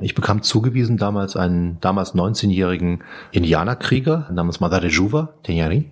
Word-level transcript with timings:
Ich 0.00 0.14
bekam 0.14 0.42
zugewiesen 0.42 0.96
damals 0.96 1.36
einen 1.36 1.78
damals 1.80 2.14
19-jährigen 2.14 3.02
Indianerkrieger 3.32 4.28
namens 4.32 4.60
Madare 4.60 4.86
Juva, 4.86 5.34
Tenyari. 5.42 5.90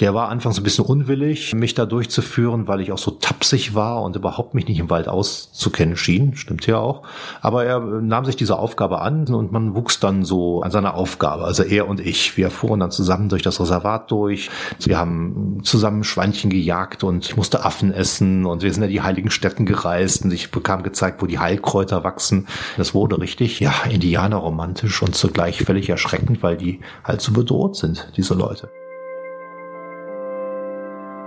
Der 0.00 0.14
war 0.14 0.30
anfangs 0.30 0.56
ein 0.56 0.62
bisschen 0.62 0.86
unwillig, 0.86 1.54
mich 1.54 1.74
da 1.74 1.84
durchzuführen, 1.84 2.68
weil 2.68 2.80
ich 2.80 2.90
auch 2.90 2.98
so 2.98 3.10
tapsig 3.10 3.74
war 3.74 4.02
und 4.02 4.16
überhaupt 4.16 4.54
mich 4.54 4.66
nicht 4.66 4.78
im 4.78 4.88
Wald 4.88 5.08
auszukennen 5.08 5.94
schien. 5.96 6.36
Stimmt 6.36 6.66
ja 6.66 6.78
auch. 6.78 7.02
Aber 7.42 7.66
er 7.66 7.80
nahm 7.80 8.24
sich 8.24 8.36
diese 8.36 8.58
Aufgabe 8.58 9.02
an 9.02 9.26
und 9.28 9.52
man 9.52 9.74
wuchs 9.74 10.00
dann 10.00 10.24
so 10.24 10.62
an 10.62 10.70
seiner 10.70 10.94
Aufgabe. 10.94 11.44
Also 11.44 11.64
er 11.64 11.86
und 11.86 12.00
ich. 12.00 12.38
Wir 12.38 12.50
fuhren 12.50 12.80
dann 12.80 12.90
zusammen 12.90 13.28
durch 13.28 13.42
das 13.42 13.60
Reservat 13.60 14.10
durch. 14.10 14.48
Wir 14.78 14.96
haben 14.96 15.60
zusammen 15.64 16.02
Schweinchen 16.02 16.48
gejagt 16.48 17.04
und 17.04 17.26
ich 17.26 17.36
musste 17.36 17.64
Affen 17.66 17.92
essen 17.92 18.46
und 18.46 18.62
wir 18.62 18.72
sind 18.72 18.82
ja 18.82 18.88
die 18.88 19.02
heiligen 19.02 19.30
Städten 19.30 19.66
gereist 19.66 20.24
und 20.24 20.32
ich 20.32 20.50
bekam 20.50 20.82
gezeigt, 20.82 21.20
wo 21.20 21.26
die 21.26 21.38
Heilkräuter 21.38 22.04
wachsen. 22.04 22.46
Das 22.78 22.94
wurde 22.94 23.20
richtig, 23.20 23.29
ja, 23.38 23.72
indianerromantisch 23.88 25.02
und 25.02 25.14
zugleich 25.14 25.62
völlig 25.62 25.88
erschreckend, 25.88 26.42
weil 26.42 26.56
die 26.56 26.80
halt 27.04 27.20
so 27.20 27.32
bedroht 27.32 27.76
sind, 27.76 28.12
diese 28.16 28.34
Leute. 28.34 28.70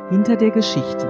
Hinter 0.10 0.36
der 0.36 0.52
Geschichte. 0.52 1.08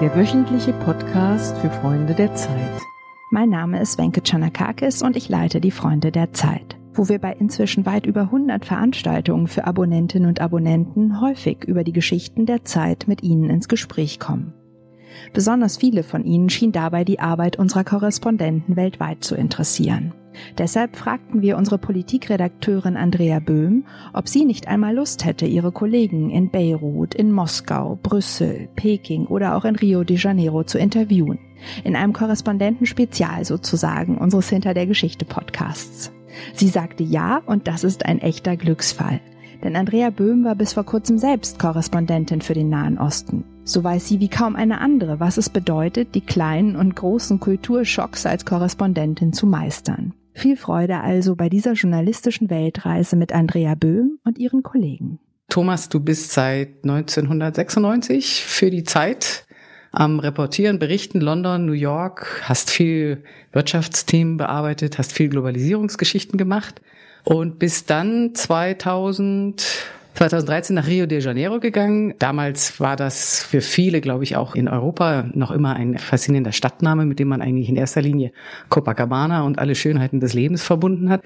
Der 0.00 0.14
wöchentliche 0.14 0.72
Podcast 0.72 1.56
für 1.58 1.70
Freunde 1.70 2.14
der 2.14 2.34
Zeit. 2.34 2.80
Mein 3.30 3.50
Name 3.50 3.80
ist 3.80 3.98
Wenke 3.98 4.22
Chanakakis 4.24 5.02
und 5.02 5.16
ich 5.16 5.28
leite 5.28 5.60
die 5.60 5.70
Freunde 5.70 6.12
der 6.12 6.32
Zeit, 6.32 6.76
wo 6.92 7.08
wir 7.08 7.18
bei 7.18 7.32
inzwischen 7.32 7.84
weit 7.84 8.06
über 8.06 8.22
100 8.22 8.64
Veranstaltungen 8.64 9.48
für 9.48 9.66
Abonnentinnen 9.66 10.28
und 10.28 10.40
Abonnenten 10.40 11.20
häufig 11.20 11.64
über 11.64 11.84
die 11.84 11.92
Geschichten 11.92 12.46
der 12.46 12.64
Zeit 12.64 13.08
mit 13.08 13.22
Ihnen 13.22 13.50
ins 13.50 13.68
Gespräch 13.68 14.20
kommen. 14.20 14.52
Besonders 15.32 15.76
viele 15.76 16.02
von 16.02 16.24
ihnen 16.24 16.50
schien 16.50 16.72
dabei 16.72 17.04
die 17.04 17.20
Arbeit 17.20 17.58
unserer 17.58 17.84
Korrespondenten 17.84 18.76
weltweit 18.76 19.24
zu 19.24 19.34
interessieren. 19.34 20.12
Deshalb 20.58 20.96
fragten 20.96 21.42
wir 21.42 21.56
unsere 21.56 21.78
Politikredakteurin 21.78 22.96
Andrea 22.96 23.38
Böhm, 23.40 23.84
ob 24.12 24.28
sie 24.28 24.44
nicht 24.44 24.68
einmal 24.68 24.94
Lust 24.94 25.24
hätte, 25.24 25.46
ihre 25.46 25.72
Kollegen 25.72 26.30
in 26.30 26.50
Beirut, 26.50 27.14
in 27.14 27.32
Moskau, 27.32 27.98
Brüssel, 28.02 28.68
Peking 28.74 29.26
oder 29.26 29.56
auch 29.56 29.64
in 29.64 29.76
Rio 29.76 30.04
de 30.04 30.16
Janeiro 30.16 30.64
zu 30.64 30.78
interviewen. 30.78 31.38
In 31.84 31.96
einem 31.96 32.12
Korrespondentenspezial 32.12 33.44
sozusagen 33.44 34.18
unseres 34.18 34.48
Hinter 34.48 34.74
der 34.74 34.86
Geschichte 34.86 35.24
Podcasts. 35.24 36.12
Sie 36.54 36.68
sagte 36.68 37.04
ja 37.04 37.40
und 37.46 37.68
das 37.68 37.84
ist 37.84 38.04
ein 38.04 38.18
echter 38.20 38.56
Glücksfall. 38.56 39.20
Denn 39.64 39.76
Andrea 39.76 40.10
Böhm 40.10 40.44
war 40.44 40.54
bis 40.54 40.74
vor 40.74 40.84
kurzem 40.84 41.16
selbst 41.16 41.58
Korrespondentin 41.58 42.42
für 42.42 42.52
den 42.52 42.68
Nahen 42.68 42.98
Osten. 42.98 43.44
So 43.64 43.82
weiß 43.82 44.06
sie 44.06 44.20
wie 44.20 44.28
kaum 44.28 44.56
eine 44.56 44.78
andere, 44.78 45.20
was 45.20 45.38
es 45.38 45.48
bedeutet, 45.48 46.14
die 46.14 46.20
kleinen 46.20 46.76
und 46.76 46.94
großen 46.94 47.40
Kulturschocks 47.40 48.26
als 48.26 48.44
Korrespondentin 48.44 49.32
zu 49.32 49.46
meistern. 49.46 50.12
Viel 50.34 50.58
Freude 50.58 51.00
also 51.00 51.34
bei 51.34 51.48
dieser 51.48 51.72
journalistischen 51.72 52.50
Weltreise 52.50 53.16
mit 53.16 53.32
Andrea 53.32 53.74
Böhm 53.74 54.18
und 54.24 54.36
ihren 54.36 54.62
Kollegen. 54.62 55.18
Thomas, 55.48 55.88
du 55.88 55.98
bist 55.98 56.32
seit 56.32 56.84
1996 56.84 58.44
für 58.44 58.70
die 58.70 58.84
Zeit 58.84 59.46
am 59.92 60.18
Reportieren, 60.18 60.78
Berichten, 60.78 61.22
London, 61.22 61.64
New 61.64 61.72
York, 61.72 62.42
hast 62.42 62.70
viel 62.70 63.22
Wirtschaftsthemen 63.52 64.36
bearbeitet, 64.36 64.98
hast 64.98 65.12
viel 65.14 65.30
Globalisierungsgeschichten 65.30 66.36
gemacht 66.36 66.82
und 67.24 67.58
bist 67.58 67.90
dann 67.90 68.34
2000 68.34 69.90
2013 70.14 70.76
nach 70.76 70.86
Rio 70.86 71.06
de 71.06 71.20
Janeiro 71.20 71.58
gegangen. 71.58 72.14
Damals 72.20 72.78
war 72.78 72.94
das 72.94 73.42
für 73.42 73.60
viele, 73.60 74.00
glaube 74.00 74.22
ich, 74.22 74.36
auch 74.36 74.54
in 74.54 74.68
Europa 74.68 75.28
noch 75.34 75.50
immer 75.50 75.74
ein 75.74 75.98
faszinierender 75.98 76.52
Stadtname, 76.52 77.04
mit 77.04 77.18
dem 77.18 77.26
man 77.26 77.42
eigentlich 77.42 77.68
in 77.68 77.74
erster 77.74 78.00
Linie 78.00 78.30
Copacabana 78.68 79.42
und 79.42 79.58
alle 79.58 79.74
Schönheiten 79.74 80.20
des 80.20 80.32
Lebens 80.32 80.62
verbunden 80.62 81.10
hat. 81.10 81.22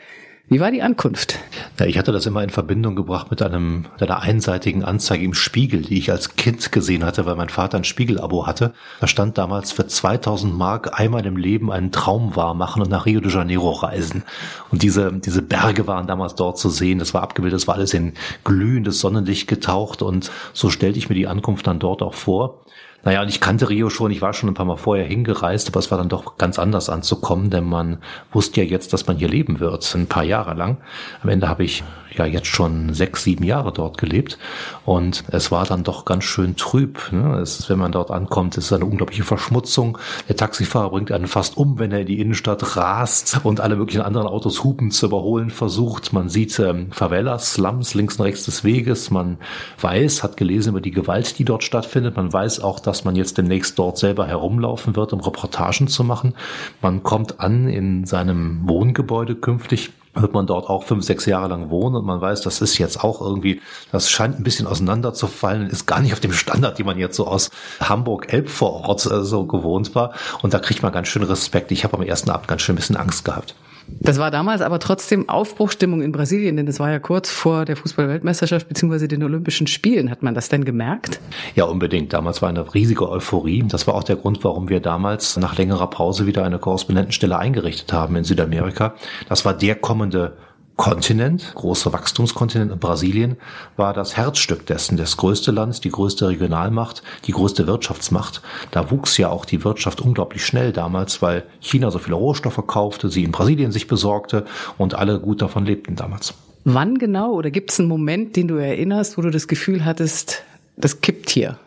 Wie 0.51 0.61
war 0.61 0.71
die 0.71 0.81
Ankunft? 0.81 1.39
Ja, 1.79 1.85
ich 1.85 1.99
hatte 1.99 2.11
das 2.11 2.25
immer 2.25 2.43
in 2.43 2.49
Verbindung 2.49 2.97
gebracht 2.97 3.31
mit 3.31 3.43
einem, 3.43 3.85
einer 4.01 4.23
einseitigen 4.23 4.83
Anzeige 4.83 5.23
im 5.23 5.35
Spiegel, 5.35 5.83
die 5.83 5.99
ich 5.99 6.11
als 6.11 6.37
Kind 6.37 6.73
gesehen 6.73 7.05
hatte, 7.05 7.27
weil 7.27 7.37
mein 7.37 7.51
Vater 7.51 7.77
ein 7.77 7.85
Spiegel-Abo 7.85 8.47
hatte. 8.47 8.73
Da 9.01 9.07
stand 9.07 9.37
damals 9.37 9.73
für 9.73 9.87
2000 9.87 10.57
Mark 10.57 10.99
einmal 10.99 11.27
im 11.27 11.37
Leben 11.37 11.71
einen 11.71 11.93
Traum 11.93 12.35
wahr 12.35 12.55
machen 12.55 12.81
und 12.81 12.91
nach 12.91 13.05
Rio 13.05 13.21
de 13.21 13.31
Janeiro 13.31 13.73
reisen. 13.73 14.23
Und 14.71 14.83
diese, 14.83 15.13
diese 15.13 15.43
Berge 15.43 15.87
waren 15.87 16.07
damals 16.07 16.35
dort 16.35 16.57
zu 16.57 16.71
sehen. 16.71 16.99
Das 16.99 17.13
war 17.13 17.23
abgebildet, 17.23 17.61
das 17.61 17.69
war 17.69 17.75
alles 17.75 17.93
in 17.93 18.15
glühendes 18.43 19.01
Sonnenlicht 19.01 19.49
getaucht 19.49 20.01
und 20.01 20.31
so 20.55 20.71
stellte 20.71 20.99
ich 20.99 21.11
mir 21.11 21.15
die 21.15 21.27
Ankunft 21.27 21.67
dann 21.67 21.79
dort 21.79 22.01
auch 22.01 22.15
vor. 22.15 22.65
Naja, 23.05 23.23
und 23.23 23.29
ich 23.29 23.41
kannte 23.41 23.69
Rio 23.69 23.91
schon, 23.91 24.11
ich 24.11 24.21
war 24.21 24.35
schon 24.35 24.51
ein 24.51 24.55
paar 24.55 24.67
Mal 24.67 24.77
vorher 24.77 25.07
hingereist, 25.07 25.69
aber 25.69 25.79
es 25.79 25.91
war 25.91 25.99
dann 25.99 26.09
doch 26.09 26.37
ganz 26.37 26.59
anders 26.59 26.91
anzukommen, 26.91 27.49
denn 27.49 27.65
man 27.65 27.99
wusste 28.33 28.63
ja 28.63 28.67
jetzt, 28.67 28.93
dass 28.93 29.07
man 29.07 29.17
hier 29.17 29.29
leben 29.29 29.61
wird, 29.61 29.95
ein 29.95 30.09
paar 30.09 30.25
Jahre 30.25 30.55
lang. 30.55 30.79
Am 31.23 31.29
Ende 31.29 31.49
habe 31.49 31.65
ich 31.65 31.85
ja 32.17 32.27
jetzt 32.27 32.49
schon 32.49 32.93
sechs, 32.95 33.25
sieben 33.25 33.45
Jahre 33.45 33.73
dort 33.73 33.99
gelebt 33.99 34.39
und 34.85 35.25
es 35.31 35.51
war 35.51 35.65
dann 35.65 35.85
doch 35.85 36.05
ganz 36.05 36.25
schön 36.25 36.57
trüb. 36.57 37.13
Ne? 37.13 37.39
Es, 37.41 37.69
wenn 37.69 37.79
man 37.79 37.93
dort 37.93 38.11
ankommt, 38.11 38.57
ist 38.57 38.73
eine 38.73 38.85
unglaubliche 38.85 39.25
Verschmutzung. 39.25 39.99
Der 40.29 40.37
Taxifahrer 40.37 40.91
bringt 40.91 41.13
einen 41.13 41.29
fast 41.29 41.57
um, 41.57 41.79
wenn 41.79 41.93
er 41.93 42.01
in 42.01 42.07
die 42.07 42.21
Innenstadt 42.21 42.77
rast 42.77 43.41
und 43.45 43.61
alle 43.61 43.77
möglichen 43.77 44.03
anderen 44.03 44.27
Autos 44.27 44.65
hupen 44.65 44.91
zu 44.91 45.07
überholen 45.07 45.51
versucht. 45.51 46.13
Man 46.13 46.29
sieht 46.29 46.59
ähm, 46.59 46.91
Favelas, 46.91 47.55
Slums 47.55 47.95
links 47.95 48.17
und 48.17 48.25
rechts 48.25 48.45
des 48.45 48.65
Weges. 48.65 49.11
Man 49.11 49.39
weiß, 49.81 50.23
hat 50.23 50.37
gelesen 50.37 50.71
über 50.71 50.81
die 50.81 50.91
Gewalt, 50.91 51.39
die 51.39 51.45
dort 51.45 51.63
stattfindet. 51.63 52.17
Man 52.17 52.33
weiß 52.33 52.61
auch, 52.61 52.81
dass 52.89 53.05
man 53.05 53.15
jetzt 53.15 53.39
demnächst 53.39 53.79
dort 53.79 53.99
selber 53.99 54.27
herumlaufen 54.27 54.97
wird, 54.97 55.13
um 55.13 55.21
Reportagen 55.21 55.89
zu 55.89 56.03
machen. 56.05 56.35
Man 56.81 57.03
kommt 57.03 57.39
an 57.39 57.69
in 57.69 58.07
seinem 58.07 58.69
Wohngebäude 58.69 59.37
künftig 59.37 59.93
wird 60.15 60.33
man 60.33 60.47
dort 60.47 60.69
auch 60.69 60.85
fünf, 60.85 61.05
sechs 61.05 61.27
Jahre 61.27 61.49
lang 61.49 61.71
wohnen 61.71 61.97
und 61.97 62.05
man 62.05 62.21
weiß, 62.21 62.41
das 62.41 62.61
ist 62.61 62.79
jetzt 62.79 63.05
auch 63.05 63.21
irgendwie, 63.21 63.61
das 63.93 64.11
scheint 64.11 64.39
ein 64.39 64.43
bisschen 64.43 64.67
auseinanderzufallen, 64.67 65.69
ist 65.69 65.87
gar 65.87 66.01
nicht 66.01 66.13
auf 66.13 66.21
dem 66.21 66.33
Standard, 66.33 66.79
die 66.79 66.83
man 66.83 66.99
jetzt 66.99 67.17
so 67.17 67.27
aus 67.27 67.51
Hamburg-Elbvorort 67.81 69.07
äh, 69.07 69.23
so 69.23 69.45
gewohnt 69.45 69.95
war. 69.95 70.15
Und 70.43 70.55
da 70.55 70.59
kriegt 70.59 70.83
man 70.83 70.93
ganz 70.93 71.09
schön 71.09 71.23
Respekt. 71.23 71.71
Ich 71.71 71.85
habe 71.85 71.97
am 71.97 72.03
ersten 72.03 72.31
Abend 72.31 72.49
ganz 72.49 72.63
schön 72.63 72.75
ein 72.75 72.77
bisschen 72.77 72.97
Angst 72.97 73.25
gehabt. 73.25 73.55
Das 74.01 74.19
war 74.19 74.31
damals 74.31 74.61
aber 74.61 74.79
trotzdem 74.79 75.29
Aufbruchstimmung 75.29 76.03
in 76.03 76.13
Brasilien, 76.13 76.57
denn 76.57 76.67
das 76.67 76.81
war 76.81 76.91
ja 76.91 76.99
kurz 76.99 77.31
vor 77.31 77.65
der 77.65 77.77
Fußball-Weltmeisterschaft 77.77 78.69
beziehungsweise 78.69 79.09
den 79.09 79.23
Olympischen 79.23 79.67
Spielen. 79.67 80.11
Hat 80.11 80.23
man 80.23 80.35
das 80.35 80.49
denn 80.49 80.65
gemerkt? 80.65 81.21
Ja, 81.55 81.65
unbedingt. 81.65 82.13
Damals 82.13 82.41
war 82.41 82.49
eine 82.49 82.75
riesige 82.75 83.09
Euphorie. 83.09 83.65
Das 83.67 83.87
war 83.87 83.95
auch 83.95 84.05
der 84.05 84.17
Grund, 84.17 84.45
warum 84.45 84.69
wir 84.69 84.81
damals 84.81 85.37
nach 85.37 85.57
längerer 85.59 85.89
Pause 85.89 86.27
wieder 86.27 86.45
eine 86.45 86.59
Korrespondentenstelle 86.59 87.39
eingerichtet 87.39 87.93
haben 87.93 88.17
in 88.17 88.25
Südamerika. 88.25 88.95
Das 89.29 89.45
war 89.45 89.55
der 89.55 89.75
kommende 89.75 90.37
Kontinent, 90.79 91.55
großer 91.57 91.93
Wachstumskontinent 91.93 92.71
in 92.71 92.79
Brasilien, 92.79 93.37
war 93.77 93.93
das 93.93 94.17
Herzstück 94.17 94.65
dessen, 94.65 94.97
das 94.97 95.17
größte 95.17 95.51
Land, 95.51 95.83
die 95.83 95.91
größte 95.91 96.29
Regionalmacht, 96.29 97.03
die 97.25 97.33
größte 97.33 97.67
Wirtschaftsmacht. 97.67 98.43
Da 98.71 98.89
wuchs 98.93 99.19
ja 99.19 99.29
auch 99.29 99.45
die 99.45 99.65
Wirtschaft 99.65 100.01
unglaublich 100.01 100.47
schnell 100.47 100.73
damals, 100.73 101.21
weil 101.21 101.43
China 101.59 101.91
so 101.91 101.99
viele 101.99 102.15
Rohstoffe 102.15 102.65
kaufte, 102.65 103.11
sie 103.11 103.25
in 103.25 103.33
Brasilien 103.33 103.73
sich 103.73 103.89
besorgte 103.89 104.47
und 104.79 104.95
alle 104.95 105.19
gut 105.19 105.43
davon 105.43 105.67
lebten 105.67 105.97
damals. 105.97 106.33
Wann 106.63 106.97
genau 106.97 107.33
oder 107.33 107.51
gibt 107.51 107.73
es 107.73 107.81
einen 107.81 107.89
Moment, 107.89 108.37
den 108.37 108.47
du 108.47 108.55
erinnerst, 108.55 109.19
wo 109.19 109.23
du 109.23 109.31
das 109.31 109.49
Gefühl 109.49 109.85
hattest, 109.85 110.45
das 110.77 111.01
kippt 111.01 111.29
hier? 111.31 111.59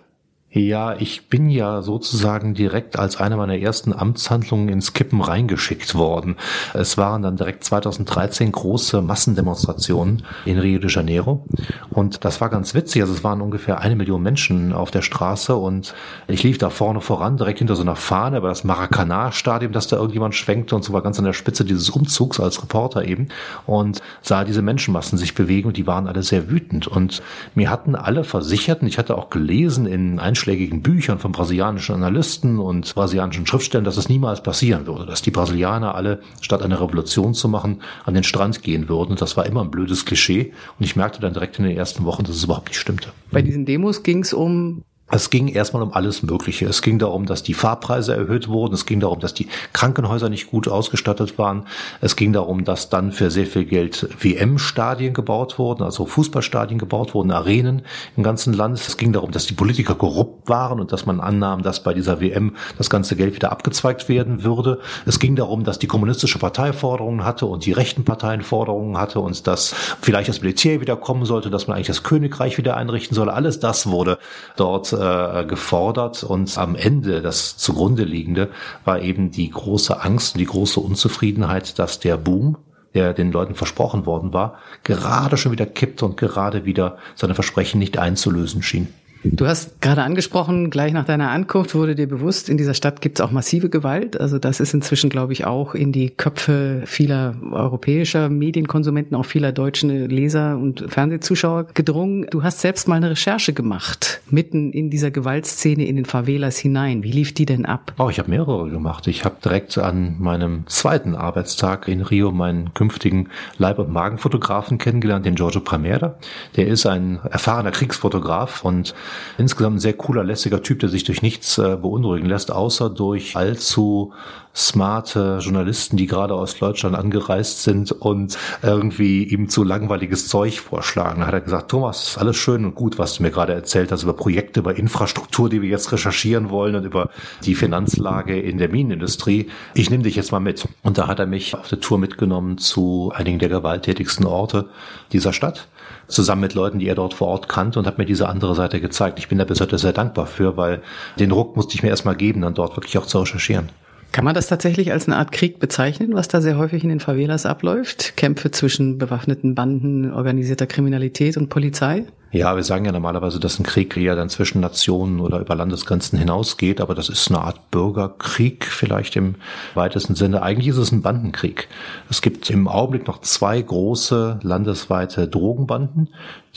Ja, 0.54 0.98
ich 1.00 1.30
bin 1.30 1.50
ja 1.50 1.82
sozusagen 1.82 2.54
direkt 2.54 3.00
als 3.00 3.16
eine 3.16 3.38
meiner 3.38 3.58
ersten 3.58 3.94
Amtshandlungen 3.94 4.68
ins 4.68 4.92
Kippen 4.92 5.22
reingeschickt 5.22 5.96
worden. 5.96 6.36
Es 6.74 6.98
waren 6.98 7.22
dann 7.22 7.38
direkt 7.38 7.64
2013 7.64 8.52
große 8.52 9.02
Massendemonstrationen 9.02 10.24
in 10.44 10.60
Rio 10.60 10.80
de 10.80 10.90
Janeiro. 10.90 11.46
Und 11.90 12.26
das 12.26 12.42
war 12.42 12.50
ganz 12.50 12.76
witzig. 12.76 13.02
Also 13.02 13.14
es 13.14 13.24
waren 13.24 13.40
ungefähr 13.40 13.80
eine 13.80 13.96
Million 13.96 14.22
Menschen 14.22 14.74
auf 14.74 14.92
der 14.92 15.04
Straße 15.04 15.56
und 15.56 15.94
ich 16.28 16.44
lief 16.44 16.58
da 16.58 16.70
vorne 16.70 17.00
voran, 17.00 17.38
direkt 17.38 17.60
hinter 17.60 17.78
so 17.78 17.84
einer 17.84 17.96
Fahne 17.96 18.40
über 18.40 18.50
das 18.50 18.66
Maracanã-Stadion, 18.66 19.72
das 19.72 19.88
da 19.88 19.96
irgendjemand 19.96 20.36
schwenkte 20.36 20.76
und 20.76 20.84
so 20.84 20.92
war 20.92 21.02
ganz 21.02 21.18
an 21.18 21.24
der 21.24 21.32
Spitze 21.32 21.64
dieses 21.64 21.90
Umzugs 21.90 22.42
als 22.42 22.62
Reporter 22.62 23.06
eben 23.06 23.30
und 23.68 24.02
sah 24.22 24.44
diese 24.44 24.62
Menschenmassen 24.62 25.18
sich 25.18 25.34
bewegen 25.34 25.70
und 25.70 25.78
die 25.78 25.88
waren 25.88 26.08
alle 26.08 26.24
sehr 26.24 26.50
wütend. 26.50 26.88
Und 26.88 27.22
mir 27.56 27.70
hatten 27.70 27.96
alle 27.96 28.26
versichert, 28.26 28.82
und 28.82 28.90
ich 28.90 28.98
hatte 28.98 29.18
auch 29.18 29.30
gelesen 29.30 29.86
in 29.86 30.20
einschlägigen 30.42 30.82
Büchern 30.82 31.20
von 31.20 31.32
brasilianischen 31.32 31.94
Analysten 31.94 32.58
und 32.58 32.96
brasilianischen 32.96 33.46
Schriftstellern, 33.46 33.86
dass 33.86 33.98
es 33.98 34.10
niemals 34.10 34.42
passieren 34.42 34.88
würde, 34.88 35.06
dass 35.06 35.22
die 35.22 35.30
Brasilianer 35.30 35.94
alle, 35.94 36.22
statt 36.42 36.64
eine 36.64 36.82
Revolution 36.82 37.36
zu 37.36 37.48
machen, 37.48 37.82
an 38.06 38.16
den 38.16 38.24
Strand 38.24 38.64
gehen 38.64 38.90
würden. 38.90 39.16
Das 39.18 39.38
war 39.38 39.46
immer 39.46 39.62
ein 39.62 39.70
blödes 39.70 40.04
Klischee. 40.04 40.52
Und 40.80 40.86
ich 40.86 40.96
merkte 40.96 41.22
dann 41.22 41.34
direkt 41.34 41.60
in 41.60 41.66
den 41.66 41.78
ersten 41.78 42.06
Wochen, 42.06 42.24
dass 42.24 42.36
es 42.36 42.44
überhaupt 42.44 42.70
nicht 42.70 42.80
stimmte. 42.80 43.10
Bei 43.30 43.44
diesen 43.44 43.66
Demos 43.68 44.02
ging 44.02 44.24
es 44.24 44.34
um 44.34 44.84
Es 45.12 45.30
ging 45.30 45.50
erstmal 45.50 45.84
um 45.84 45.92
alles 45.92 46.24
Mögliche. 46.24 46.66
Es 46.68 46.82
ging 46.82 46.98
darum, 46.98 47.26
dass 47.26 47.44
die 47.44 47.54
Fahrpreise 47.54 48.16
erhöht 48.16 48.48
wurden. 48.48 48.74
Es 48.74 48.86
ging 48.86 49.02
darum, 49.02 49.20
dass 49.20 49.34
die 49.34 49.50
Krankenhäuser 49.74 50.30
nicht 50.30 50.50
gut 50.50 50.70
ausgestattet 50.70 51.38
waren. 51.38 51.68
Es 52.00 52.16
ging 52.16 52.32
darum, 52.32 52.64
dass 52.64 52.90
dann 52.90 53.12
für 53.12 53.30
sehr 53.30 53.46
viel 53.46 53.66
Geld 53.66 54.08
WM-Stadien 54.22 55.14
gebaut 55.14 55.60
wurden, 55.60 55.84
also 55.84 56.06
Fußballstadien 56.06 56.80
gebaut 56.80 57.14
wurden, 57.14 57.32
Arenen 57.32 57.82
im 58.16 58.24
ganzen 58.24 58.54
Land. 58.54 58.80
Es 58.80 58.96
ging 58.96 59.12
darum, 59.12 59.32
dass 59.32 59.46
die 59.46 59.54
Politiker 59.54 59.96
korrupt 59.96 60.48
waren 60.48 60.80
und 60.80 60.94
dass 60.94 61.06
man 61.06 61.20
annahm, 61.20 61.62
dass 61.62 61.84
bei 61.84 61.94
dieser 61.94 62.22
WM 62.22 62.56
das 62.78 62.90
ganze 62.90 63.18
Geld 63.18 63.36
wieder 63.36 63.52
abgezweigt 63.52 64.08
werden 64.08 64.44
würde. 64.44 64.80
Es 65.06 65.20
ging 65.20 65.36
darum, 65.36 65.66
dass 65.66 65.78
die 65.78 65.88
kommunistische 65.88 66.40
Partei 66.40 66.72
Forderungen 66.72 67.26
hatte 67.26 67.48
und 67.48 67.66
die 67.66 67.74
rechten 67.74 68.06
Parteien 68.06 68.44
Forderungen 68.44 68.98
hatte 68.98 69.20
und 69.20 69.46
dass 69.46 69.76
vielleicht 70.02 70.30
das 70.30 70.42
Militär 70.42 70.80
wieder 70.80 70.96
kommen 70.96 71.26
sollte, 71.26 71.50
dass 71.50 71.68
man 71.68 71.76
eigentlich 71.76 71.88
das 71.88 72.04
Königreich 72.04 72.58
wieder 72.58 72.78
einrichten 72.78 73.14
solle. 73.14 73.34
Alles 73.34 73.60
das 73.60 73.88
wurde 73.88 74.18
dort 74.56 74.94
äh, 75.02 75.46
gefordert 75.46 76.24
und 76.24 76.58
am 76.58 76.76
Ende 76.76 77.22
das 77.22 77.58
zugrunde 77.58 78.04
liegende 78.04 78.50
war 78.86 79.02
eben 79.02 79.32
die 79.32 79.50
große 79.50 80.02
Angst 80.02 80.36
und 80.36 80.40
die 80.40 80.46
große 80.46 80.80
Unzufriedenheit, 80.80 81.80
dass 81.80 82.00
der 82.00 82.18
Boom 82.18 82.58
der 82.94 83.14
den 83.14 83.32
Leuten 83.32 83.56
versprochen 83.56 84.06
worden 84.06 84.34
war, 84.34 84.56
gerade 84.84 85.38
schon 85.38 85.52
wieder 85.52 85.66
kippte 85.66 86.06
und 86.06 86.18
gerade 86.18 86.66
wieder 86.66 86.98
seine 87.16 87.36
Versprechen 87.36 87.80
nicht 87.80 87.98
einzulösen 87.98 88.62
schien. 88.64 88.90
Du 89.24 89.46
hast 89.46 89.82
gerade 89.82 90.02
angesprochen, 90.02 90.72
gleich 90.72 90.94
nach 90.94 91.06
deiner 91.06 91.30
Ankunft 91.30 91.76
wurde 91.76 91.94
dir 91.94 92.08
bewusst, 92.08 92.50
in 92.50 92.58
dieser 92.58 92.74
Stadt 92.74 93.02
gibt 93.02 93.20
es 93.20 93.26
auch 93.26 93.30
massive 93.30 93.70
Gewalt. 93.70 94.20
Also 94.20 94.40
das 94.40 94.60
ist 94.60 94.74
inzwischen, 94.74 95.12
glaube 95.12 95.34
ich, 95.34 95.46
auch 95.46 95.76
in 95.76 95.92
die 95.92 96.10
Köpfe 96.10 96.82
vieler 96.86 97.36
europäischer 97.52 98.30
Medienkonsumenten, 98.30 99.16
auch 99.16 99.26
vieler 99.26 99.52
deutschen 99.52 100.10
Leser 100.10 100.58
und 100.58 100.86
Fernsehzuschauer 100.88 101.68
gedrungen. 101.74 102.26
Du 102.32 102.42
hast 102.42 102.62
selbst 102.62 102.88
mal 102.88 102.96
eine 102.96 103.12
Recherche 103.12 103.54
gemacht, 103.54 104.22
mitten 104.32 104.72
in 104.72 104.90
dieser 104.90 105.12
Gewaltszene 105.12 105.86
in 105.86 105.98
den 105.98 106.06
Favelas 106.06 106.58
hinein. 106.58 107.04
Wie 107.04 107.12
lief 107.12 107.34
die 107.34 107.46
denn 107.46 107.66
ab? 107.66 107.94
Oh, 108.00 108.10
ich 108.10 108.18
habe 108.18 108.30
mehrere 108.30 108.70
gemacht. 108.72 109.06
Ich 109.06 109.24
habe 109.24 109.36
direkt 109.44 109.78
an 109.78 110.16
meinem 110.20 110.66
zweiten 110.66 111.14
Arbeitstag 111.14 111.88
in 111.88 112.02
Rio 112.02 112.32
meinen 112.32 112.74
künftigen 112.74 113.30
Leib- 113.60 113.78
und 113.78 113.92
Magenfotografen 113.92 114.80
kennengelernt, 114.80 115.28
den 115.28 115.36
Giorgio 115.36 115.62
Primera. 115.62 116.16
Der 116.56 116.68
ist 116.68 116.88
ein 116.88 117.20
erfahrener 117.30 117.72
Kriegsfotograf 117.72 118.66
und 118.66 118.96
Insgesamt 119.38 119.78
ein 119.78 119.80
sehr 119.80 119.94
cooler, 119.94 120.24
lässiger 120.24 120.62
Typ, 120.62 120.80
der 120.80 120.90
sich 120.90 121.04
durch 121.04 121.22
nichts 121.22 121.58
äh, 121.58 121.78
beunruhigen 121.78 122.28
lässt, 122.28 122.52
außer 122.52 122.90
durch 122.90 123.36
allzu 123.36 124.14
smarte 124.56 125.40
Journalisten, 125.42 125.98
die 125.98 126.08
gerade 126.08 126.34
aus 126.34 126.58
Deutschland 126.58 126.96
angereist 126.96 127.64
sind 127.64 127.92
und 127.92 128.38
irgendwie 128.62 129.24
ihm 129.24 129.50
zu 129.50 129.64
langweiliges 129.64 130.28
Zeug 130.28 130.60
vorschlagen. 130.60 131.22
Da 131.22 131.28
hat 131.28 131.34
er 131.34 131.42
gesagt, 131.42 131.72
Thomas, 131.72 132.18
alles 132.18 132.36
schön 132.36 132.66
und 132.66 132.76
gut, 132.76 132.98
was 133.00 133.16
du 133.16 133.24
mir 133.24 133.32
gerade 133.32 133.54
erzählt 133.54 133.92
hast 133.92 134.04
über 134.04 134.14
Projekte, 134.14 134.60
über 134.60 134.76
Infrastruktur, 134.76 135.50
die 135.50 135.62
wir 135.62 135.70
jetzt 135.70 135.92
recherchieren 135.92 136.50
wollen 136.50 136.76
und 136.76 136.84
über 136.84 137.10
die 137.46 137.56
Finanzlage 137.56 138.40
in 138.40 138.58
der 138.58 138.70
Minenindustrie. 138.70 139.50
Ich 139.74 139.90
nehme 139.90 140.04
dich 140.04 140.16
jetzt 140.16 140.32
mal 140.32 140.40
mit. 140.40 140.68
Und 140.84 140.98
da 140.98 141.08
hat 141.08 141.20
er 141.20 141.28
mich 141.28 141.56
auf 141.56 141.70
der 141.70 141.80
Tour 141.80 141.98
mitgenommen 141.98 142.58
zu 142.58 143.12
einigen 143.16 143.40
der 143.40 143.50
gewalttätigsten 143.50 144.26
Orte 144.26 144.70
dieser 145.12 145.34
Stadt 145.34 145.68
zusammen 146.12 146.42
mit 146.42 146.54
Leuten, 146.54 146.80
die 146.80 146.88
er 146.88 146.96
dort 146.96 147.14
vor 147.14 147.28
Ort 147.28 147.50
kannte 147.50 147.80
und 147.80 147.88
hat 147.88 147.98
mir 147.98 148.06
diese 148.06 148.30
andere 148.30 148.56
Seite 148.56 148.80
gezeigt. 148.80 149.20
Ich 149.20 149.28
bin 149.28 149.38
da 149.38 149.46
bis 149.46 149.62
heute 149.62 149.78
sehr 149.78 149.94
dankbar 149.94 150.28
für, 150.28 150.58
weil 150.58 150.82
den 151.20 151.32
Ruck 151.32 151.56
musste 151.56 151.76
ich 151.76 151.84
mir 151.84 151.90
erstmal 151.90 152.16
geben, 152.16 152.42
dann 152.42 152.54
dort 152.54 152.78
wirklich 152.78 152.98
auch 152.98 153.06
zu 153.06 153.20
recherchieren. 153.20 153.70
Kann 154.12 154.26
man 154.26 154.36
das 154.36 154.48
tatsächlich 154.48 154.92
als 154.92 155.08
eine 155.08 155.16
Art 155.16 155.32
Krieg 155.32 155.60
bezeichnen, 155.60 156.14
was 156.14 156.28
da 156.28 156.42
sehr 156.42 156.58
häufig 156.58 156.84
in 156.84 156.90
den 156.90 157.00
Favelas 157.00 157.46
abläuft? 157.46 158.18
Kämpfe 158.18 158.52
zwischen 158.52 158.98
bewaffneten 158.98 159.56
Banden, 159.56 160.12
organisierter 160.12 160.68
Kriminalität 160.68 161.38
und 161.38 161.48
Polizei? 161.48 162.06
Ja, 162.34 162.56
wir 162.56 162.64
sagen 162.64 162.86
ja 162.86 162.94
normalerweise, 162.94 163.42
dass 163.42 163.60
ein 163.60 163.64
Krieg 163.64 163.98
eher 163.98 164.16
dann 164.16 164.30
zwischen 164.30 164.62
Nationen 164.62 165.20
oder 165.20 165.40
über 165.40 165.54
Landesgrenzen 165.54 166.18
hinausgeht, 166.18 166.80
aber 166.80 166.96
das 166.96 167.10
ist 167.10 167.30
eine 167.30 167.42
Art 167.42 167.72
Bürgerkrieg 167.72 168.66
vielleicht 168.66 169.18
im 169.18 169.36
weitesten 169.74 170.16
Sinne. 170.16 170.42
Eigentlich 170.42 170.70
ist 170.70 170.78
es 170.78 170.94
ein 170.94 171.02
Bandenkrieg. 171.02 171.68
Es 172.10 172.22
gibt 172.22 172.50
im 172.50 172.70
Augenblick 172.70 173.06
noch 173.06 173.20
zwei 173.20 173.62
große 173.62 174.40
landesweite 174.44 175.28
Drogenbanden, 175.28 176.08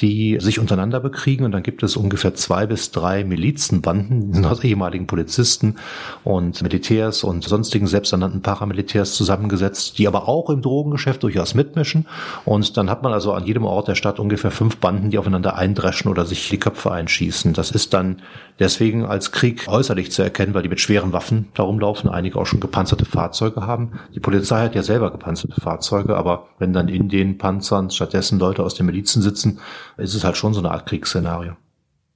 die 0.00 0.38
sich 0.40 0.58
untereinander 0.58 1.00
bekriegen 1.00 1.44
und 1.44 1.52
dann 1.52 1.62
gibt 1.62 1.82
es 1.82 1.96
ungefähr 1.96 2.34
zwei 2.34 2.66
bis 2.66 2.90
drei 2.90 3.24
Milizenbanden, 3.24 4.44
aus 4.44 4.64
ehemaligen 4.64 5.06
Polizisten 5.06 5.76
und 6.24 6.62
Militärs 6.62 7.22
und 7.22 7.44
sonstigen 7.44 7.86
selbsternannten 7.86 8.42
Paramilitärs 8.42 9.14
zusammengesetzt, 9.14 9.98
die 9.98 10.08
aber 10.08 10.28
auch 10.28 10.50
im 10.50 10.62
Drogengeschäft 10.62 11.22
durchaus 11.22 11.54
mitmischen 11.54 12.06
und 12.44 12.76
dann 12.76 12.90
hat 12.90 13.02
man 13.02 13.12
also 13.12 13.32
an 13.32 13.44
jedem 13.44 13.64
Ort 13.64 13.88
der 13.88 13.94
Stadt 13.94 14.18
ungefähr 14.18 14.50
fünf 14.50 14.78
Banden, 14.78 15.10
die 15.10 15.18
aufeinander 15.18 15.56
eindreschen 15.64 16.10
oder 16.10 16.26
sich 16.26 16.48
die 16.50 16.58
Köpfe 16.58 16.92
einschießen. 16.92 17.54
Das 17.54 17.70
ist 17.70 17.94
dann 17.94 18.20
deswegen 18.58 19.06
als 19.06 19.32
Krieg 19.32 19.66
äußerlich 19.66 20.12
zu 20.12 20.22
erkennen, 20.22 20.52
weil 20.52 20.62
die 20.62 20.68
mit 20.68 20.80
schweren 20.80 21.12
Waffen 21.12 21.48
darum 21.54 21.80
laufen, 21.80 22.08
einige 22.08 22.38
auch 22.38 22.46
schon 22.46 22.60
gepanzerte 22.60 23.06
Fahrzeuge 23.06 23.66
haben. 23.66 23.92
Die 24.14 24.20
Polizei 24.20 24.60
hat 24.62 24.74
ja 24.74 24.82
selber 24.82 25.10
gepanzerte 25.10 25.60
Fahrzeuge, 25.60 26.16
aber 26.16 26.48
wenn 26.58 26.72
dann 26.72 26.88
in 26.88 27.08
den 27.08 27.38
Panzern 27.38 27.90
stattdessen 27.90 28.38
Leute 28.38 28.62
aus 28.62 28.74
den 28.74 28.86
Milizen 28.86 29.22
sitzen, 29.22 29.60
ist 29.96 30.14
es 30.14 30.24
halt 30.24 30.36
schon 30.36 30.52
so 30.52 30.60
eine 30.60 30.70
Art 30.70 30.86
Kriegsszenario. 30.86 31.54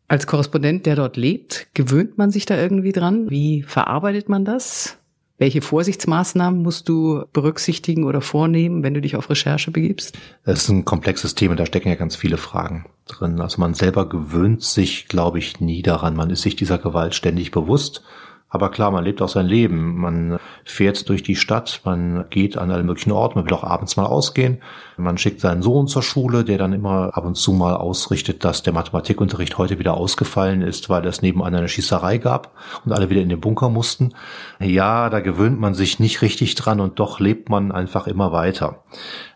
Als 0.09 0.27
Korrespondent, 0.27 0.87
der 0.87 0.97
dort 0.97 1.17
lebt, 1.17 1.69
gewöhnt 1.75 2.19
man 2.19 2.31
sich 2.31 2.47
da 2.47 2.57
irgendwie 2.57 2.93
dran? 2.93 3.31
Wie 3.31 3.63
verarbeitet 3.63 4.29
man 4.29 4.45
das? 4.45 4.99
Welche 5.39 5.63
Vorsichtsmaßnahmen 5.63 6.63
musst 6.63 6.89
du 6.89 7.25
berücksichtigen 7.33 8.05
oder 8.05 8.21
vornehmen, 8.21 8.83
wenn 8.83 8.95
du 8.95 9.01
dich 9.01 9.15
auf 9.15 9.31
Recherche 9.31 9.71
begibst? 9.71 10.19
Das 10.45 10.63
ist 10.63 10.69
ein 10.69 10.85
komplexes 10.85 11.37
Thema, 11.37 11.55
da 11.55 11.65
stecken 11.65 11.89
ja 11.89 11.95
ganz 11.95 12.17
viele 12.17 12.37
Fragen 12.37 12.87
drin. 13.07 13.41
Also 13.41 13.61
man 13.61 13.75
selber 13.75 14.09
gewöhnt 14.09 14.63
sich, 14.63 15.07
glaube 15.07 15.39
ich, 15.39 15.61
nie 15.61 15.83
daran. 15.83 16.17
Man 16.17 16.31
ist 16.31 16.43
sich 16.43 16.57
dieser 16.57 16.79
Gewalt 16.79 17.15
ständig 17.15 17.53
bewusst 17.53 18.03
aber 18.51 18.71
klar, 18.71 18.91
man 18.91 19.05
lebt 19.05 19.21
auch 19.21 19.29
sein 19.29 19.47
Leben. 19.47 19.97
Man 19.97 20.39
fährt 20.65 21.09
durch 21.09 21.23
die 21.23 21.37
Stadt, 21.37 21.83
man 21.85 22.25
geht 22.31 22.57
an 22.57 22.71
alle 22.71 22.83
möglichen 22.83 23.13
Orten, 23.13 23.39
man 23.39 23.45
will 23.45 23.53
auch 23.53 23.65
abends 23.65 23.97
mal 23.97 24.07
ausgehen. 24.07 24.63
Man 24.97 25.19
schickt 25.19 25.41
seinen 25.41 25.61
Sohn 25.61 25.87
zur 25.87 26.03
Schule, 26.03 26.45
der 26.45 26.57
dann 26.57 26.73
immer 26.73 27.11
ab 27.17 27.27
und 27.27 27.35
zu 27.35 27.53
mal 27.53 27.75
ausrichtet, 27.75 28.45
dass 28.45 28.63
der 28.63 28.73
Mathematikunterricht 28.73 29.59
heute 29.59 29.79
wieder 29.79 29.95
ausgefallen 29.95 30.63
ist, 30.63 30.89
weil 30.89 31.07
es 31.07 31.21
nebenan 31.21 31.55
eine 31.55 31.69
Schießerei 31.69 32.19
gab 32.19 32.55
und 32.87 32.93
alle 32.93 33.11
wieder 33.11 33.21
in 33.21 33.29
den 33.29 33.41
Bunker 33.41 33.69
mussten. 33.69 34.15
Ja, 34.61 35.11
da 35.11 35.21
gewöhnt 35.21 35.61
man 35.61 35.75
sich 35.75 36.01
nicht 36.01 36.23
richtig 36.23 36.55
dran 36.55 36.81
und 36.81 36.99
doch 36.99 37.21
lebt 37.21 37.51
man 37.51 37.71
einfach 37.71 38.07
immer 38.07 38.33
weiter 38.33 38.83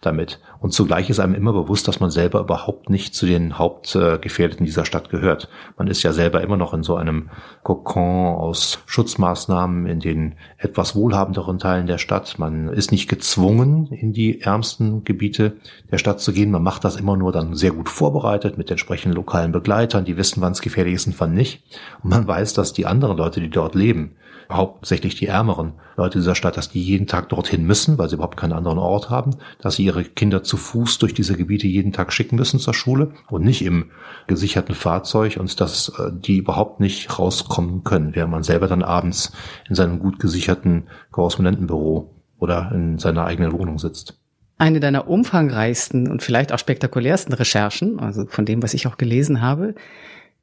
damit. 0.03 0.41
Und 0.61 0.73
zugleich 0.73 1.09
ist 1.09 1.21
einem 1.21 1.35
immer 1.35 1.53
bewusst, 1.53 1.89
dass 1.89 2.01
man 2.01 2.11
selber 2.11 2.41
überhaupt 2.41 2.91
nicht 2.91 3.15
zu 3.15 3.25
den 3.25 3.59
Hauptgefährdeten 3.59 4.67
dieser 4.67 4.85
Stadt 4.85 5.09
gehört. 5.09 5.49
Man 5.79 5.87
ist 5.87 6.03
ja 6.03 6.13
selber 6.13 6.43
immer 6.43 6.57
noch 6.57 6.75
in 6.75 6.83
so 6.83 6.97
einem 6.97 7.31
Kokon 7.63 8.37
aus 8.37 8.81
Schutzmaßnahmen 8.87 9.87
in 9.87 10.01
den 10.01 10.35
etwas 10.59 10.95
wohlhabenderen 10.95 11.59
Teilen 11.59 11.87
der 11.87 11.99
Stadt. 11.99 12.39
Man 12.39 12.69
ist 12.69 12.93
nicht 12.93 13.09
gezwungen, 13.09 13.87
in 13.93 14.13
die 14.13 14.43
ärmsten 14.43 15.05
Gebiete 15.05 15.57
der 15.91 15.99
Stadt 15.99 16.21
zu 16.21 16.33
gehen. 16.33 16.51
Man 16.51 16.63
macht 16.63 16.85
das 16.85 16.97
immer 16.97 17.17
nur 17.17 17.33
dann 17.33 17.55
sehr 17.55 17.71
gut 17.71 17.89
vorbereitet 17.89 18.59
mit 18.59 18.71
entsprechenden 18.71 19.17
lokalen 19.17 19.53
Begleitern, 19.53 20.05
die 20.05 20.17
wissen, 20.17 20.43
wann 20.43 20.53
es 20.53 20.61
gefährlich 20.61 20.95
ist 20.95 21.07
und 21.07 21.21
wann 21.21 21.33
nicht. 21.33 21.63
Und 22.03 22.11
man 22.11 22.27
weiß, 22.27 22.55
dass 22.55 22.73
die 22.73 22.87
anderen 22.87 23.17
Leute, 23.17 23.41
die 23.41 23.51
dort 23.51 23.75
leben, 23.75 24.17
hauptsächlich 24.55 25.15
die 25.15 25.27
ärmeren 25.27 25.73
Leute 25.97 26.19
dieser 26.19 26.35
Stadt, 26.35 26.57
dass 26.57 26.71
die 26.71 26.83
jeden 26.83 27.07
Tag 27.07 27.29
dorthin 27.29 27.65
müssen, 27.65 27.99
weil 27.99 28.09
sie 28.09 28.15
überhaupt 28.15 28.37
keinen 28.37 28.53
anderen 28.53 28.79
Ort 28.79 29.11
haben, 29.11 29.37
dass 29.61 29.77
sie 29.77 29.85
ihre 29.85 30.05
Kinder 30.05 30.43
zu 30.43 30.57
Fuß 30.57 30.99
durch 30.99 31.15
diese 31.15 31.37
Gebiete 31.37 31.67
jeden 31.67 31.93
Tag 31.93 32.13
schicken 32.13 32.37
müssen 32.37 32.61
zur 32.61 32.75
Schule 32.75 33.13
und 33.29 33.45
nicht 33.45 33.65
im 33.65 33.91
gesicherten 34.27 34.75
Fahrzeug 34.75 35.37
und 35.39 35.61
dass 35.61 35.91
äh, 35.99 36.11
die 36.13 36.39
überhaupt 36.39 36.81
nicht 36.81 37.19
rauskommen 37.19 37.85
können, 37.85 38.15
während 38.15 38.33
man 38.33 38.43
selber 38.43 38.69
dann 38.69 38.83
abends 38.83 39.33
in 39.69 39.75
seinem 39.75 39.99
gut 39.99 40.19
gesicherten 40.19 40.85
Korrespondentenbüro 41.11 42.15
oder 42.39 42.73
in 42.75 42.99
seiner 42.99 43.25
eigenen 43.25 43.53
Wohnung 43.53 43.79
sitzt. 43.79 44.19
Eine 44.59 44.81
deiner 44.81 45.09
umfangreichsten 45.09 46.09
und 46.09 46.23
vielleicht 46.23 46.53
auch 46.53 46.59
spektakulärsten 46.59 47.35
Recherchen, 47.35 47.99
also 47.99 48.27
von 48.27 48.45
dem, 48.45 48.63
was 48.63 48.75
ich 48.75 48.87
auch 48.87 48.97
gelesen 48.97 49.41
habe, 49.41 49.75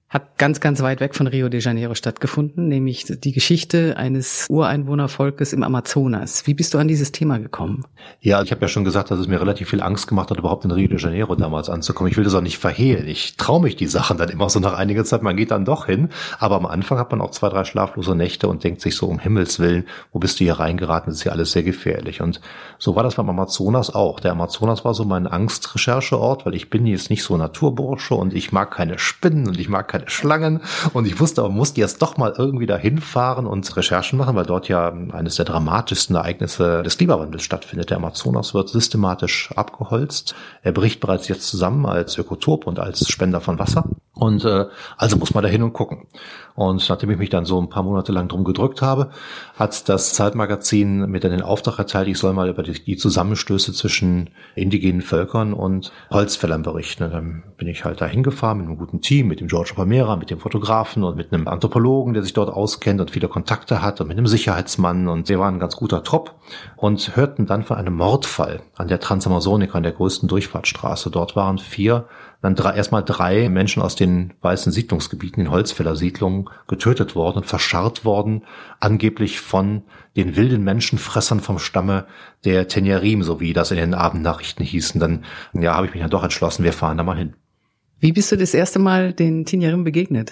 hat 0.10 0.39
ganz, 0.39 0.60
ganz 0.60 0.82
weit 0.82 1.01
weg 1.01 1.13
von 1.13 1.28
Rio 1.28 1.50
de 1.50 1.60
Janeiro 1.60 1.94
stattgefunden, 1.94 2.68
nämlich 2.68 3.06
die 3.06 3.32
Geschichte 3.32 3.96
eines 3.96 4.48
Ureinwohnervolkes 4.50 5.54
im 5.54 5.62
Amazonas. 5.62 6.48
Wie 6.48 6.56
bist 6.56 6.74
du 6.74 6.80
an 6.80 6.88
dieses 6.88 7.12
Thema 7.12 7.38
gekommen? 7.38 7.86
Ja, 8.20 8.42
ich 8.42 8.51
habe 8.51 8.62
ja 8.62 8.68
schon 8.68 8.84
gesagt, 8.84 9.12
dass 9.12 9.20
es 9.20 9.28
mir 9.28 9.39
relativ 9.39 9.70
viel 9.70 9.82
Angst 9.82 10.08
gemacht 10.08 10.32
hat, 10.32 10.39
überhaupt 10.39 10.66
in 10.66 10.72
Rio 10.72 10.88
de 10.88 11.00
Janeiro 11.00 11.36
damals 11.36 11.70
anzukommen. 11.70 12.10
Ich 12.10 12.18
will 12.18 12.24
das 12.24 12.34
auch 12.34 12.42
nicht 12.42 12.58
verhehlen. 12.58 13.08
Ich 13.08 13.38
traue 13.38 13.62
mich 13.62 13.75
die 13.75 13.86
Sachen 13.86 14.18
dann 14.18 14.30
immer 14.30 14.50
so 14.50 14.60
nach 14.60 14.74
einiger 14.74 15.06
Zeit. 15.06 15.22
Man 15.22 15.38
geht 15.38 15.51
dann 15.51 15.63
doch 15.63 15.86
hin. 15.86 16.10
Aber 16.39 16.56
am 16.56 16.66
Anfang 16.66 16.98
hat 16.98 17.12
man 17.12 17.22
auch 17.22 17.30
zwei, 17.30 17.50
drei 17.50 17.63
schlaflose 17.63 18.16
Nächte 18.16 18.48
und 18.48 18.63
denkt 18.63 18.82
sich 18.82 18.96
so, 18.96 19.06
um 19.06 19.20
Himmels 19.20 19.60
Willen, 19.60 19.86
wo 20.12 20.18
bist 20.18 20.39
du 20.39 20.44
hier 20.44 20.54
reingeraten? 20.54 21.12
Das 21.12 21.20
ist 21.20 21.24
ja 21.25 21.34
alles 21.34 21.51
sehr 21.51 21.63
gefährlich. 21.63 22.22
Und 22.22 22.42
so 22.80 22.96
war 22.96 23.04
das 23.04 23.16
beim 23.16 23.30
Amazonas 23.30 23.94
auch. 23.94 24.20
Der 24.20 24.32
Amazonas 24.32 24.84
war 24.84 24.96
so 24.96 25.06
mein 25.06 25.28
Angstrechercheort, 25.28 26.48
weil 26.48 26.56
ich 26.56 26.72
bin 26.72 26.88
jetzt 26.88 27.12
nicht 27.12 27.22
so 27.22 27.38
Naturbursche 27.38 28.16
und 28.16 28.34
ich 28.34 28.51
mag 28.51 28.72
keine 28.72 28.98
Spinnen 28.98 29.48
und 29.48 29.60
ich 29.60 29.70
mag 29.70 29.88
keine 29.88 29.99
keine 30.00 30.10
Schlangen. 30.10 30.62
Und 30.94 31.06
ich 31.06 31.20
wusste 31.20 31.41
aber, 31.41 31.50
musste 31.50 31.82
jetzt 31.82 32.01
doch 32.01 32.18
mal 32.18 32.34
irgendwie 32.38 32.65
dahin 32.65 33.00
fahren 33.00 33.46
und 33.46 33.75
Recherchen 33.75 34.18
machen, 34.18 34.36
weil 34.36 34.46
dort 34.46 34.68
ja 34.68 34.91
eines 35.12 35.36
der 35.36 35.46
dramatischsten 35.46 36.15
Ereignisse 36.15 36.84
des 36.84 36.98
Klimawandels 36.98 37.44
stattfindet. 37.44 37.89
Der 37.89 37.98
Amazonas 37.98 38.53
wird 38.53 38.70
systematisch 38.70 39.51
abgeholzt. 39.56 40.36
Er 40.62 40.72
bricht 40.72 41.00
bereits 41.00 41.27
jetzt 41.27 41.48
zusammen 41.48 41.86
als 41.86 42.18
Ökotop 42.18 42.68
und 42.68 42.79
als 42.79 43.08
Spender 43.10 43.41
von 43.41 43.60
Wasser. 43.60 43.86
Und 44.13 44.44
äh, 44.44 44.65
also 44.98 45.18
muss 45.18 45.34
man 45.34 45.44
da 45.44 45.50
hin 45.50 45.63
und 45.63 45.74
gucken. 45.74 46.08
Und 46.60 46.89
nachdem 46.89 47.10
ich 47.10 47.18
mich 47.18 47.30
dann 47.30 47.46
so 47.46 47.58
ein 47.58 47.70
paar 47.70 47.84
Monate 47.84 48.12
lang 48.12 48.28
drum 48.28 48.44
gedrückt 48.44 48.82
habe, 48.82 49.12
hat 49.56 49.88
das 49.88 50.13
Zeitmagazin 50.13 51.10
mir 51.10 51.22
dann 51.22 51.32
den 51.32 51.42
Auftrag 51.42 51.80
erteilt, 51.80 52.10
ich 52.10 52.18
soll 52.18 52.34
mal 52.34 52.50
über 52.50 52.63
die, 52.63 52.98
Zusammenstöße 52.98 53.72
zwischen 53.72 54.32
indigenen 54.56 55.01
Völkern 55.01 55.54
und 55.54 55.94
Holzfällern 56.12 56.62
berichten. 56.62 57.06
Und 57.06 57.13
dann 57.13 57.44
bin 57.56 57.70
ich 57.70 57.86
halt 57.86 58.01
da 58.01 58.08
hingefahren 58.08 58.58
mit 58.58 58.68
einem 58.68 58.78
guten 58.78 59.00
Team, 59.00 59.30
mit 59.30 59.39
dem 59.39 59.48
George 59.48 59.72
Palmera, 59.74 60.18
mit 60.18 60.32
dem 60.32 60.39
Fotografen 60.39 61.06
und 61.06 61.16
mit 61.16 61.32
einem 61.32 61.48
Anthropologen, 61.48 62.13
der 62.13 62.24
sich 62.24 62.34
dort 62.34 62.50
auskennt 62.50 63.00
und 63.00 63.10
viele 63.10 63.30
Kontakte 63.30 63.82
hat 63.82 64.01
und 64.01 64.10
mit 64.10 64.18
einem 64.18 64.28
Sicherheitsmann. 64.28 65.08
Und 65.08 65.30
wir 65.30 65.39
waren 65.39 65.56
ein 65.56 65.60
ganz 65.62 65.78
guter 65.78 66.04
Trop 66.04 66.36
und 66.75 67.16
hörten 67.16 67.46
dann 67.46 67.63
von 67.63 67.78
einem 67.78 67.96
Mordfall 67.96 68.63
an 68.75 68.89
der 68.89 69.00
Transamazonica, 69.00 69.78
an 69.78 69.84
der 69.84 69.94
größten 69.94 70.28
Durchfahrtsstraße. 70.28 71.10
Dort 71.10 71.38
waren 71.38 71.58
vier 71.58 72.10
dann 72.41 72.55
drei, 72.55 72.75
erstmal 72.75 73.03
drei 73.03 73.50
Menschen 73.50 73.81
aus 73.81 73.96
den 73.96 74.34
weißen 74.41 74.72
Siedlungsgebieten, 74.72 75.43
den 75.43 75.51
Holzfällersiedlungen, 75.51 76.50
getötet 76.67 77.15
worden 77.15 77.39
und 77.39 77.46
verscharrt 77.46 78.05
worden, 78.05 78.43
angeblich 78.79 79.41
von 79.41 79.84
den 80.15 80.36
wilden 80.36 80.63
Menschenfressern 80.63 81.41
vom 81.41 81.60
Stamme 81.60 82.05
der 82.46 82.67
Tenyarim, 82.67 83.24
so 83.24 83.39
wie 83.39 83.53
das 83.53 83.72
in 83.72 83.77
den 83.77 83.93
Abendnachrichten 83.93 84.65
hießen. 84.65 85.00
Dann, 85.00 85.25
ja, 85.53 85.75
habe 85.75 85.88
ich 85.88 85.93
mich 85.93 86.01
dann 86.01 86.12
doch 86.12 86.24
entschlossen, 86.24 86.63
wir 86.63 86.74
fahren 86.74 86.98
da 86.98 87.03
mal 87.03 87.17
hin. 87.17 87.34
Wie 88.00 88.13
bist 88.13 88.31
du 88.31 88.38
das 88.38 88.53
erste 88.53 88.79
Mal 88.79 89.12
den 89.12 89.43
Tenyarim 89.43 89.84
begegnet? 89.84 90.31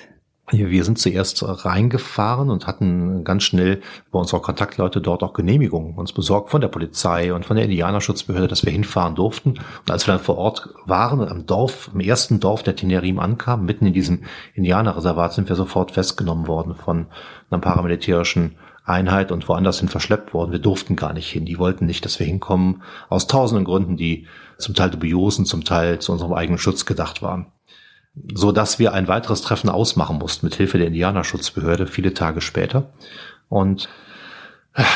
Wir 0.49 0.85
sind 0.85 0.97
zuerst 0.97 1.43
reingefahren 1.45 2.49
und 2.49 2.67
hatten 2.67 3.25
ganz 3.25 3.43
schnell 3.43 3.81
bei 4.11 4.19
unserer 4.19 4.41
Kontaktleute 4.41 5.01
dort 5.01 5.21
auch 5.21 5.33
Genehmigungen 5.33 5.95
uns 5.95 6.13
besorgt 6.13 6.51
von 6.51 6.61
der 6.61 6.69
Polizei 6.69 7.33
und 7.33 7.45
von 7.45 7.57
der 7.57 7.65
Indianerschutzbehörde, 7.65 8.47
dass 8.47 8.63
wir 8.63 8.71
hinfahren 8.71 9.13
durften. 9.13 9.49
Und 9.49 9.91
als 9.91 10.07
wir 10.07 10.13
dann 10.13 10.23
vor 10.23 10.37
Ort 10.37 10.69
waren 10.85 11.19
und 11.19 11.27
am 11.27 11.45
Dorf, 11.45 11.91
im 11.93 11.99
ersten 11.99 12.39
Dorf 12.39 12.63
der 12.63 12.77
Tenerim 12.77 13.19
ankamen, 13.19 13.65
mitten 13.65 13.87
in 13.87 13.93
diesem 13.93 14.23
Indianerreservat, 14.53 15.33
sind 15.33 15.49
wir 15.49 15.57
sofort 15.57 15.91
festgenommen 15.91 16.47
worden 16.47 16.75
von 16.75 17.07
einer 17.49 17.59
paramilitärischen 17.59 18.55
Einheit 18.85 19.33
und 19.33 19.49
woanders 19.49 19.81
hin 19.81 19.89
verschleppt 19.89 20.33
worden. 20.33 20.53
Wir 20.53 20.59
durften 20.59 20.95
gar 20.95 21.11
nicht 21.11 21.29
hin. 21.29 21.43
Die 21.43 21.59
wollten 21.59 21.85
nicht, 21.85 22.05
dass 22.05 22.19
wir 22.19 22.25
hinkommen, 22.25 22.83
aus 23.09 23.27
tausenden 23.27 23.65
Gründen, 23.65 23.97
die 23.97 24.27
zum 24.57 24.75
Teil 24.75 24.91
dubiosen, 24.91 25.43
zum 25.43 25.65
Teil 25.65 25.99
zu 25.99 26.13
unserem 26.13 26.31
eigenen 26.31 26.57
Schutz 26.57 26.85
gedacht 26.85 27.21
waren 27.21 27.47
so 28.33 28.51
dass 28.51 28.79
wir 28.79 28.93
ein 28.93 29.07
weiteres 29.07 29.41
Treffen 29.41 29.69
ausmachen 29.69 30.17
mussten 30.17 30.45
mit 30.45 30.55
Hilfe 30.55 30.77
der 30.77 30.87
Indianerschutzbehörde 30.87 31.87
viele 31.87 32.13
Tage 32.13 32.41
später. 32.41 32.89
Und 33.49 33.89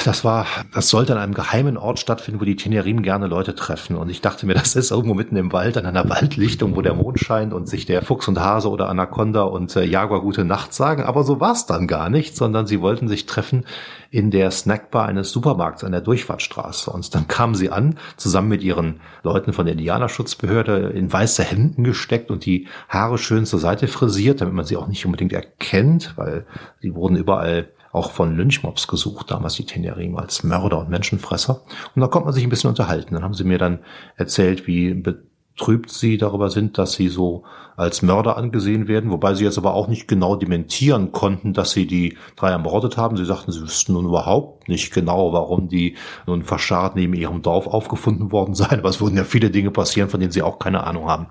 das 0.05 0.23
war, 0.23 0.45
das 0.75 0.89
sollte 0.89 1.13
an 1.13 1.19
einem 1.19 1.33
geheimen 1.33 1.75
Ort 1.75 1.97
stattfinden, 1.97 2.39
wo 2.39 2.45
die 2.45 2.55
Tenerim 2.55 3.01
gerne 3.01 3.25
Leute 3.25 3.55
treffen. 3.55 3.95
Und 3.95 4.09
ich 4.09 4.21
dachte 4.21 4.45
mir, 4.45 4.53
das 4.61 4.75
ist 4.75 4.91
irgendwo 4.91 5.15
mitten 5.15 5.35
im 5.35 5.51
Wald, 5.53 5.75
an 5.75 5.87
einer 5.87 6.07
Waldlichtung, 6.07 6.75
wo 6.75 6.81
der 6.81 6.93
Mond 6.93 7.19
scheint 7.19 7.51
und 7.51 7.67
sich 7.67 7.87
der 7.87 8.03
Fuchs 8.03 8.27
und 8.27 8.39
Hase 8.39 8.69
oder 8.69 8.89
Anaconda 8.89 9.41
und 9.41 9.75
äh, 9.75 9.83
Jaguar 9.83 10.21
gute 10.21 10.45
Nacht 10.45 10.73
sagen. 10.73 11.03
Aber 11.03 11.23
so 11.23 11.39
war 11.39 11.53
es 11.53 11.65
dann 11.65 11.87
gar 11.87 12.09
nicht, 12.09 12.35
sondern 12.35 12.67
sie 12.67 12.79
wollten 12.79 13.07
sich 13.07 13.25
treffen 13.25 13.65
in 14.11 14.29
der 14.29 14.51
Snackbar 14.51 15.07
eines 15.07 15.31
Supermarkts 15.31 15.83
an 15.83 15.93
der 15.93 16.01
Durchfahrtsstraße. 16.01 16.91
Und 16.91 17.15
dann 17.15 17.27
kamen 17.27 17.55
sie 17.55 17.71
an, 17.71 17.97
zusammen 18.17 18.49
mit 18.49 18.61
ihren 18.61 18.99
Leuten 19.23 19.51
von 19.51 19.65
der 19.65 19.73
Indianerschutzbehörde, 19.73 20.89
in 20.89 21.11
weiße 21.11 21.43
Hemden 21.43 21.83
gesteckt 21.83 22.29
und 22.29 22.45
die 22.45 22.67
Haare 22.87 23.17
schön 23.17 23.47
zur 23.47 23.59
Seite 23.59 23.87
frisiert, 23.87 24.41
damit 24.41 24.53
man 24.53 24.65
sie 24.65 24.77
auch 24.77 24.87
nicht 24.87 25.05
unbedingt 25.05 25.33
erkennt, 25.33 26.13
weil 26.17 26.45
sie 26.81 26.93
wurden 26.93 27.15
überall 27.15 27.69
auch 27.91 28.11
von 28.11 28.35
Lynchmobs 28.35 28.87
gesucht, 28.87 29.31
damals 29.31 29.55
die 29.55 29.65
Tenerim 29.65 30.17
als 30.17 30.43
Mörder 30.43 30.79
und 30.79 30.89
Menschenfresser. 30.89 31.61
Und 31.95 32.01
da 32.01 32.07
konnte 32.07 32.25
man 32.25 32.33
sich 32.33 32.43
ein 32.43 32.49
bisschen 32.49 32.69
unterhalten. 32.69 33.13
Dann 33.13 33.23
haben 33.23 33.33
sie 33.33 33.43
mir 33.43 33.57
dann 33.57 33.79
erzählt, 34.15 34.67
wie 34.67 34.93
betrübt 34.93 35.89
sie 35.91 36.17
darüber 36.17 36.49
sind, 36.49 36.77
dass 36.77 36.93
sie 36.93 37.09
so 37.09 37.43
als 37.75 38.01
Mörder 38.01 38.37
angesehen 38.37 38.87
werden, 38.87 39.11
wobei 39.11 39.33
sie 39.33 39.43
jetzt 39.43 39.57
aber 39.57 39.73
auch 39.73 39.87
nicht 39.87 40.07
genau 40.07 40.35
dementieren 40.35 41.11
konnten, 41.11 41.53
dass 41.53 41.71
sie 41.71 41.87
die 41.87 42.17
drei 42.35 42.51
ermordet 42.51 42.97
haben. 42.97 43.17
Sie 43.17 43.25
sagten, 43.25 43.51
sie 43.51 43.61
wüssten 43.61 43.93
nun 43.93 44.05
überhaupt 44.05 44.60
nicht 44.71 44.93
genau, 44.93 45.33
warum 45.33 45.67
die 45.67 45.95
nun 46.25 46.43
verscharrt 46.43 46.95
neben 46.95 47.13
ihrem 47.13 47.41
Dorf 47.41 47.67
aufgefunden 47.67 48.31
worden 48.31 48.55
seien. 48.55 48.79
Aber 48.79 48.89
es 48.89 48.99
wurden 48.99 49.17
ja 49.17 49.23
viele 49.23 49.51
Dinge 49.51 49.69
passieren, 49.69 50.09
von 50.09 50.19
denen 50.19 50.31
sie 50.31 50.41
auch 50.41 50.57
keine 50.57 50.83
Ahnung 50.83 51.07
haben. 51.07 51.27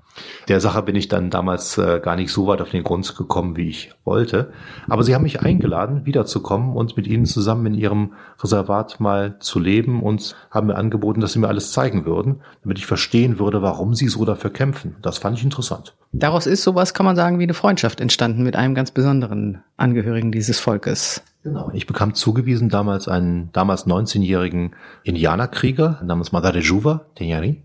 Der 0.47 0.61
Sache 0.61 0.81
bin 0.83 0.95
ich 0.95 1.09
dann 1.09 1.29
damals 1.29 1.77
äh, 1.77 1.99
gar 2.01 2.15
nicht 2.15 2.31
so 2.31 2.47
weit 2.47 2.61
auf 2.61 2.69
den 2.69 2.83
Grund 2.83 3.15
gekommen, 3.17 3.57
wie 3.57 3.69
ich 3.69 3.91
wollte. 4.05 4.53
Aber 4.87 5.03
sie 5.03 5.13
haben 5.13 5.23
mich 5.23 5.41
eingeladen, 5.41 6.05
wiederzukommen 6.05 6.75
und 6.75 6.95
mit 6.95 7.07
ihnen 7.07 7.25
zusammen 7.25 7.65
in 7.65 7.73
ihrem 7.73 8.13
Reservat 8.41 8.99
mal 8.99 9.37
zu 9.39 9.59
leben 9.59 10.01
und 10.01 10.35
haben 10.49 10.67
mir 10.67 10.75
angeboten, 10.75 11.21
dass 11.21 11.33
sie 11.33 11.39
mir 11.39 11.47
alles 11.47 11.71
zeigen 11.71 12.05
würden, 12.05 12.41
damit 12.63 12.77
ich 12.77 12.85
verstehen 12.85 13.39
würde, 13.39 13.61
warum 13.61 13.93
sie 13.93 14.07
so 14.07 14.23
dafür 14.23 14.51
kämpfen. 14.51 14.95
Das 15.01 15.17
fand 15.17 15.37
ich 15.37 15.43
interessant. 15.43 15.95
Daraus 16.13 16.45
ist 16.45 16.63
sowas, 16.63 16.93
kann 16.93 17.05
man 17.05 17.15
sagen, 17.15 17.39
wie 17.39 17.43
eine 17.43 17.53
Freundschaft 17.53 18.01
entstanden 18.01 18.43
mit 18.43 18.55
einem 18.55 18.75
ganz 18.75 18.91
besonderen 18.91 19.63
Angehörigen 19.77 20.31
dieses 20.31 20.59
Volkes. 20.59 21.23
Genau. 21.43 21.71
Ich 21.73 21.87
bekam 21.87 22.13
zugewiesen 22.13 22.69
damals 22.69 23.07
einen 23.07 23.51
damals 23.51 23.87
19-jährigen 23.87 24.75
Indianerkrieger 25.03 25.99
namens 26.03 26.31
Madare 26.31 26.59
Juva, 26.59 27.05
Tenyari, 27.15 27.63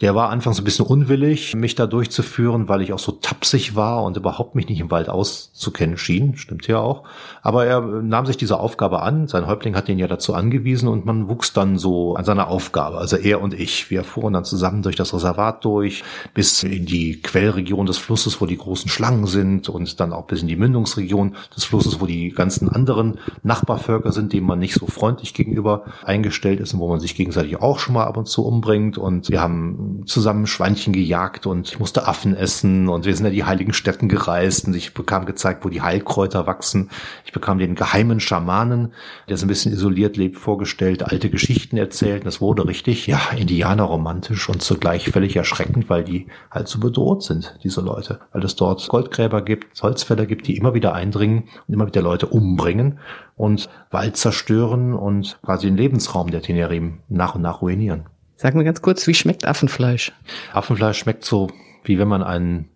der 0.00 0.14
war 0.14 0.30
anfangs 0.30 0.58
ein 0.58 0.64
bisschen 0.64 0.86
unwillig, 0.86 1.54
mich 1.54 1.74
da 1.74 1.86
durchzuführen, 1.86 2.68
weil 2.68 2.80
ich 2.80 2.94
auch 2.94 2.98
so 2.98 3.12
tapsig 3.12 3.76
war 3.76 4.02
und 4.04 4.16
überhaupt 4.16 4.54
mich 4.54 4.66
nicht 4.68 4.80
im 4.80 4.90
Wald 4.90 5.10
auszukennen 5.10 5.98
schien. 5.98 6.36
Stimmt 6.36 6.66
ja 6.66 6.78
auch. 6.78 7.04
Aber 7.42 7.66
er 7.66 7.82
nahm 7.82 8.24
sich 8.24 8.38
diese 8.38 8.58
Aufgabe 8.58 9.02
an. 9.02 9.28
Sein 9.28 9.46
Häuptling 9.46 9.76
hat 9.76 9.90
ihn 9.90 9.98
ja 9.98 10.06
dazu 10.06 10.32
angewiesen 10.32 10.88
und 10.88 11.04
man 11.04 11.28
wuchs 11.28 11.52
dann 11.52 11.76
so 11.76 12.14
an 12.14 12.24
seiner 12.24 12.48
Aufgabe. 12.48 12.96
Also 12.96 13.16
er 13.16 13.42
und 13.42 13.52
ich. 13.52 13.90
Wir 13.90 14.02
fuhren 14.02 14.32
dann 14.32 14.44
zusammen 14.44 14.82
durch 14.82 14.96
das 14.96 15.12
Reservat 15.12 15.64
durch, 15.66 16.02
bis 16.32 16.62
in 16.62 16.86
die 16.86 17.20
Quellregion 17.20 17.84
des 17.84 17.98
Flusses, 17.98 18.40
wo 18.40 18.46
die 18.46 18.56
großen 18.56 18.88
Schlangen 18.88 19.26
sind 19.26 19.68
und 19.68 20.00
dann 20.00 20.14
auch 20.14 20.24
bis 20.24 20.40
in 20.40 20.48
die 20.48 20.56
Mündungsregion 20.56 21.36
des 21.54 21.64
Flusses, 21.64 22.00
wo 22.00 22.06
die 22.06 22.30
ganzen 22.30 22.70
anderen 22.70 23.18
Nachbarvölker 23.42 24.12
sind, 24.12 24.32
denen 24.32 24.46
man 24.46 24.58
nicht 24.58 24.74
so 24.74 24.86
freundlich 24.86 25.34
gegenüber 25.34 25.84
eingestellt 26.04 26.60
ist 26.60 26.72
und 26.72 26.80
wo 26.80 26.88
man 26.88 27.00
sich 27.00 27.14
gegenseitig 27.14 27.60
auch 27.60 27.78
schon 27.78 27.94
mal 27.94 28.04
ab 28.04 28.16
und 28.16 28.28
zu 28.28 28.46
umbringt. 28.46 28.96
Und 28.96 29.28
wir 29.28 29.42
haben 29.42 29.89
zusammen 30.06 30.46
Schweinchen 30.46 30.92
gejagt 30.92 31.46
und 31.46 31.68
ich 31.68 31.78
musste 31.78 32.06
Affen 32.06 32.34
essen 32.34 32.88
und 32.88 33.04
wir 33.04 33.14
sind 33.14 33.24
ja 33.26 33.30
die 33.30 33.44
heiligen 33.44 33.72
Städten 33.72 34.08
gereist 34.08 34.66
und 34.66 34.74
ich 34.74 34.94
bekam 34.94 35.26
gezeigt, 35.26 35.64
wo 35.64 35.68
die 35.68 35.82
Heilkräuter 35.82 36.46
wachsen. 36.46 36.90
Ich 37.24 37.32
bekam 37.32 37.58
den 37.58 37.74
geheimen 37.74 38.20
Schamanen, 38.20 38.92
der 39.28 39.36
so 39.36 39.46
ein 39.46 39.48
bisschen 39.48 39.72
isoliert 39.72 40.16
lebt, 40.16 40.38
vorgestellt, 40.38 41.02
alte 41.02 41.30
Geschichten 41.30 41.76
erzählt. 41.76 42.26
Das 42.26 42.40
wurde 42.40 42.66
richtig, 42.66 43.06
ja, 43.06 43.20
indianerromantisch 43.36 44.48
und 44.48 44.62
zugleich 44.62 45.10
völlig 45.10 45.36
erschreckend, 45.36 45.90
weil 45.90 46.04
die 46.04 46.26
halt 46.50 46.68
so 46.68 46.80
bedroht 46.80 47.22
sind, 47.22 47.58
diese 47.62 47.80
Leute. 47.80 48.20
Weil 48.32 48.44
es 48.44 48.56
dort 48.56 48.88
Goldgräber 48.88 49.42
gibt, 49.42 49.82
Holzfäller 49.82 50.26
gibt, 50.26 50.46
die 50.46 50.56
immer 50.56 50.74
wieder 50.74 50.94
eindringen 50.94 51.44
und 51.66 51.74
immer 51.74 51.86
wieder 51.86 52.02
Leute 52.02 52.26
umbringen 52.26 52.98
und 53.36 53.68
Wald 53.90 54.16
zerstören 54.16 54.94
und 54.94 55.38
quasi 55.42 55.66
den 55.66 55.76
Lebensraum 55.76 56.30
der 56.30 56.42
Tenerim 56.42 56.98
nach 57.08 57.34
und 57.34 57.42
nach 57.42 57.62
ruinieren. 57.62 58.04
Sag 58.42 58.54
mir 58.54 58.64
ganz 58.64 58.80
kurz, 58.80 59.06
wie 59.06 59.12
schmeckt 59.12 59.46
Affenfleisch? 59.46 60.12
Affenfleisch 60.54 60.98
schmeckt 60.98 61.26
so, 61.26 61.48
wie 61.84 61.98
wenn 61.98 62.08
man 62.08 62.22
einen 62.22 62.70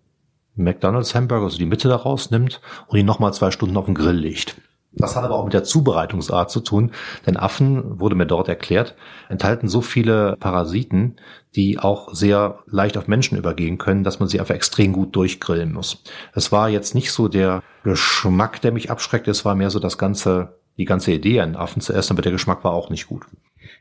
McDonald's 0.53 1.15
Hamburger, 1.15 1.45
also 1.45 1.57
die 1.57 1.65
Mitte 1.65 1.87
daraus 1.87 2.29
nimmt 2.29 2.61
und 2.85 2.99
ihn 2.99 3.05
nochmal 3.07 3.33
zwei 3.33 3.49
Stunden 3.49 3.75
auf 3.75 3.85
den 3.85 3.95
Grill 3.95 4.15
legt. 4.15 4.61
Das 4.91 5.15
hat 5.15 5.23
aber 5.23 5.33
auch 5.33 5.45
mit 5.45 5.55
der 5.55 5.63
Zubereitungsart 5.63 6.51
zu 6.51 6.59
tun, 6.59 6.91
denn 7.25 7.35
Affen, 7.35 7.99
wurde 7.99 8.13
mir 8.13 8.27
dort 8.27 8.47
erklärt, 8.47 8.93
enthalten 9.27 9.67
so 9.67 9.81
viele 9.81 10.37
Parasiten, 10.39 11.15
die 11.55 11.79
auch 11.79 12.13
sehr 12.13 12.59
leicht 12.67 12.95
auf 12.95 13.07
Menschen 13.07 13.35
übergehen 13.35 13.79
können, 13.79 14.03
dass 14.03 14.19
man 14.19 14.29
sie 14.29 14.39
einfach 14.39 14.53
extrem 14.53 14.93
gut 14.93 15.15
durchgrillen 15.15 15.73
muss. 15.73 16.03
Es 16.35 16.51
war 16.51 16.69
jetzt 16.69 16.93
nicht 16.93 17.11
so 17.11 17.27
der 17.27 17.63
Geschmack, 17.83 18.61
der 18.61 18.71
mich 18.71 18.91
abschreckt, 18.91 19.27
es 19.27 19.45
war 19.45 19.55
mehr 19.55 19.71
so 19.71 19.79
das 19.79 19.97
ganze, 19.97 20.59
die 20.77 20.85
ganze 20.85 21.11
Idee, 21.11 21.41
einen 21.41 21.55
Affen 21.55 21.81
zu 21.81 21.91
essen, 21.91 22.13
aber 22.13 22.21
der 22.21 22.33
Geschmack 22.33 22.63
war 22.63 22.73
auch 22.73 22.91
nicht 22.91 23.07
gut. 23.07 23.23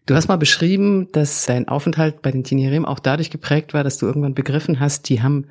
Du 0.06 0.14
hast 0.14 0.28
mal 0.28 0.37
beschrieben, 0.37 1.11
dass 1.12 1.46
dein 1.46 1.68
Aufenthalt 1.68 2.20
bei 2.20 2.30
den 2.30 2.44
Tinerim 2.44 2.84
auch 2.84 2.99
dadurch 2.99 3.30
geprägt 3.30 3.73
war, 3.73 3.84
dass 3.84 3.96
du 3.96 4.06
irgendwann 4.06 4.34
begriffen 4.34 4.80
hast, 4.80 5.08
die 5.08 5.23
haben 5.23 5.46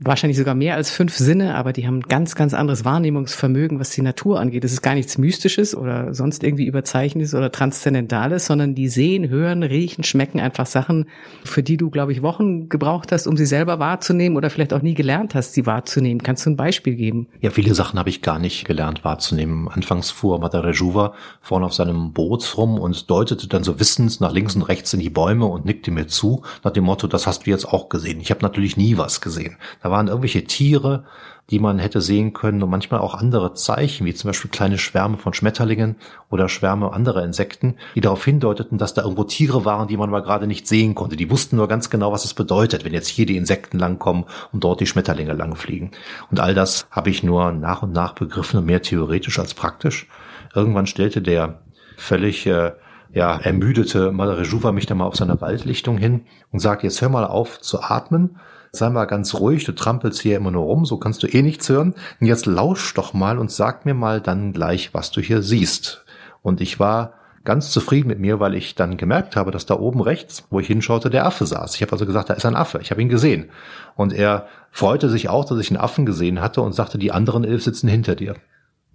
wahrscheinlich 0.00 0.38
sogar 0.38 0.54
mehr 0.54 0.76
als 0.76 0.90
fünf 0.90 1.16
Sinne, 1.16 1.56
aber 1.56 1.72
die 1.72 1.86
haben 1.86 2.02
ganz, 2.02 2.36
ganz 2.36 2.54
anderes 2.54 2.84
Wahrnehmungsvermögen, 2.84 3.80
was 3.80 3.90
die 3.90 4.02
Natur 4.02 4.38
angeht. 4.38 4.64
Es 4.64 4.72
ist 4.72 4.82
gar 4.82 4.94
nichts 4.94 5.18
Mystisches 5.18 5.74
oder 5.74 6.14
sonst 6.14 6.44
irgendwie 6.44 6.66
Überzeichnetes 6.66 7.34
oder 7.34 7.50
Transzendentales, 7.50 8.46
sondern 8.46 8.76
die 8.76 8.88
sehen, 8.88 9.28
hören, 9.28 9.64
riechen, 9.64 10.04
schmecken 10.04 10.38
einfach 10.38 10.66
Sachen, 10.66 11.06
für 11.44 11.64
die 11.64 11.76
du, 11.76 11.90
glaube 11.90 12.12
ich, 12.12 12.22
Wochen 12.22 12.68
gebraucht 12.68 13.10
hast, 13.10 13.26
um 13.26 13.36
sie 13.36 13.46
selber 13.46 13.80
wahrzunehmen 13.80 14.36
oder 14.36 14.50
vielleicht 14.50 14.72
auch 14.72 14.82
nie 14.82 14.94
gelernt 14.94 15.34
hast, 15.34 15.54
sie 15.54 15.66
wahrzunehmen. 15.66 16.22
Kannst 16.22 16.46
du 16.46 16.50
ein 16.50 16.56
Beispiel 16.56 16.94
geben? 16.94 17.26
Ja, 17.40 17.50
viele 17.50 17.74
Sachen 17.74 17.98
habe 17.98 18.08
ich 18.08 18.22
gar 18.22 18.38
nicht 18.38 18.66
gelernt 18.66 19.04
wahrzunehmen. 19.04 19.68
Anfangs 19.68 20.10
fuhr 20.10 20.38
Matarejuva 20.38 21.14
vorne 21.40 21.66
auf 21.66 21.74
seinem 21.74 22.12
Boot 22.12 22.56
rum 22.56 22.78
und 22.78 23.10
deutete 23.10 23.48
dann 23.48 23.64
so 23.64 23.80
wissens 23.80 24.20
nach 24.20 24.32
links 24.32 24.54
und 24.54 24.62
rechts 24.62 24.92
in 24.92 25.00
die 25.00 25.10
Bäume 25.10 25.46
und 25.46 25.64
nickte 25.64 25.90
mir 25.90 26.06
zu, 26.06 26.42
nach 26.62 26.72
dem 26.72 26.84
Motto, 26.84 27.08
das 27.08 27.26
hast 27.26 27.46
du 27.46 27.50
jetzt 27.50 27.66
auch 27.66 27.88
gesehen. 27.88 28.20
Ich 28.20 28.30
habe 28.30 28.42
natürlich 28.42 28.76
nie 28.76 28.96
was 28.96 29.20
gesehen. 29.20 29.56
Da 29.82 29.87
Da 29.88 29.92
waren 29.92 30.08
irgendwelche 30.08 30.44
Tiere, 30.44 31.04
die 31.48 31.58
man 31.58 31.78
hätte 31.78 32.02
sehen 32.02 32.34
können 32.34 32.62
und 32.62 32.68
manchmal 32.68 33.00
auch 33.00 33.14
andere 33.14 33.54
Zeichen, 33.54 34.04
wie 34.04 34.12
zum 34.12 34.28
Beispiel 34.28 34.50
kleine 34.50 34.76
Schwärme 34.76 35.16
von 35.16 35.32
Schmetterlingen 35.32 35.96
oder 36.28 36.50
Schwärme 36.50 36.92
anderer 36.92 37.24
Insekten, 37.24 37.76
die 37.94 38.02
darauf 38.02 38.22
hindeuteten, 38.22 38.76
dass 38.76 38.92
da 38.92 39.00
irgendwo 39.00 39.24
Tiere 39.24 39.64
waren, 39.64 39.88
die 39.88 39.96
man 39.96 40.10
mal 40.10 40.20
gerade 40.20 40.46
nicht 40.46 40.68
sehen 40.68 40.94
konnte. 40.94 41.16
Die 41.16 41.30
wussten 41.30 41.56
nur 41.56 41.68
ganz 41.68 41.88
genau, 41.88 42.12
was 42.12 42.26
es 42.26 42.34
bedeutet, 42.34 42.84
wenn 42.84 42.92
jetzt 42.92 43.08
hier 43.08 43.24
die 43.24 43.38
Insekten 43.38 43.78
langkommen 43.78 44.26
und 44.52 44.62
dort 44.62 44.80
die 44.80 44.86
Schmetterlinge 44.86 45.32
langfliegen. 45.32 45.92
Und 46.30 46.38
all 46.38 46.52
das 46.52 46.86
habe 46.90 47.08
ich 47.08 47.22
nur 47.22 47.52
nach 47.52 47.80
und 47.80 47.92
nach 47.92 48.12
begriffen 48.12 48.58
und 48.58 48.66
mehr 48.66 48.82
theoretisch 48.82 49.38
als 49.38 49.54
praktisch. 49.54 50.06
Irgendwann 50.54 50.86
stellte 50.86 51.22
der 51.22 51.62
völlig 51.96 52.46
äh, 52.46 52.72
ja, 53.14 53.38
ermüdete 53.38 54.12
Malarejuva 54.12 54.72
mich 54.72 54.84
dann 54.84 54.98
mal 54.98 55.06
auf 55.06 55.16
seiner 55.16 55.40
Waldlichtung 55.40 55.96
hin 55.96 56.26
und 56.52 56.58
sagt, 56.58 56.82
jetzt 56.82 57.00
hör 57.00 57.08
mal 57.08 57.24
auf 57.24 57.58
zu 57.62 57.80
atmen 57.80 58.36
sei 58.72 58.90
mal 58.90 59.06
ganz 59.06 59.34
ruhig, 59.34 59.64
du 59.64 59.72
trampelst 59.72 60.20
hier 60.20 60.36
immer 60.36 60.50
nur 60.50 60.64
rum, 60.64 60.84
so 60.84 60.98
kannst 60.98 61.22
du 61.22 61.26
eh 61.26 61.42
nichts 61.42 61.68
hören. 61.68 61.94
Und 62.20 62.26
jetzt 62.26 62.46
lausch 62.46 62.94
doch 62.94 63.14
mal 63.14 63.38
und 63.38 63.50
sag 63.50 63.86
mir 63.86 63.94
mal 63.94 64.20
dann 64.20 64.52
gleich, 64.52 64.94
was 64.94 65.10
du 65.10 65.20
hier 65.20 65.42
siehst. 65.42 66.04
Und 66.42 66.60
ich 66.60 66.78
war 66.78 67.14
ganz 67.44 67.70
zufrieden 67.70 68.08
mit 68.08 68.18
mir, 68.18 68.40
weil 68.40 68.54
ich 68.54 68.74
dann 68.74 68.96
gemerkt 68.96 69.34
habe, 69.34 69.50
dass 69.50 69.64
da 69.64 69.74
oben 69.78 70.02
rechts, 70.02 70.46
wo 70.50 70.60
ich 70.60 70.66
hinschaute, 70.66 71.08
der 71.08 71.24
Affe 71.24 71.46
saß. 71.46 71.74
Ich 71.76 71.82
habe 71.82 71.92
also 71.92 72.04
gesagt, 72.04 72.28
da 72.28 72.34
ist 72.34 72.44
ein 72.44 72.56
Affe. 72.56 72.78
Ich 72.82 72.90
habe 72.90 73.00
ihn 73.00 73.08
gesehen. 73.08 73.48
Und 73.96 74.12
er 74.12 74.46
freute 74.70 75.08
sich 75.08 75.28
auch, 75.28 75.46
dass 75.46 75.58
ich 75.58 75.70
einen 75.70 75.80
Affen 75.80 76.04
gesehen 76.04 76.40
hatte 76.40 76.60
und 76.60 76.74
sagte, 76.74 76.98
die 76.98 77.10
anderen 77.10 77.44
elf 77.44 77.62
sitzen 77.62 77.88
hinter 77.88 78.16
dir. 78.16 78.34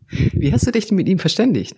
Wie 0.09 0.53
hast 0.53 0.67
du 0.67 0.71
dich 0.71 0.91
mit 0.91 1.07
ihm 1.07 1.19
verständigt? 1.19 1.75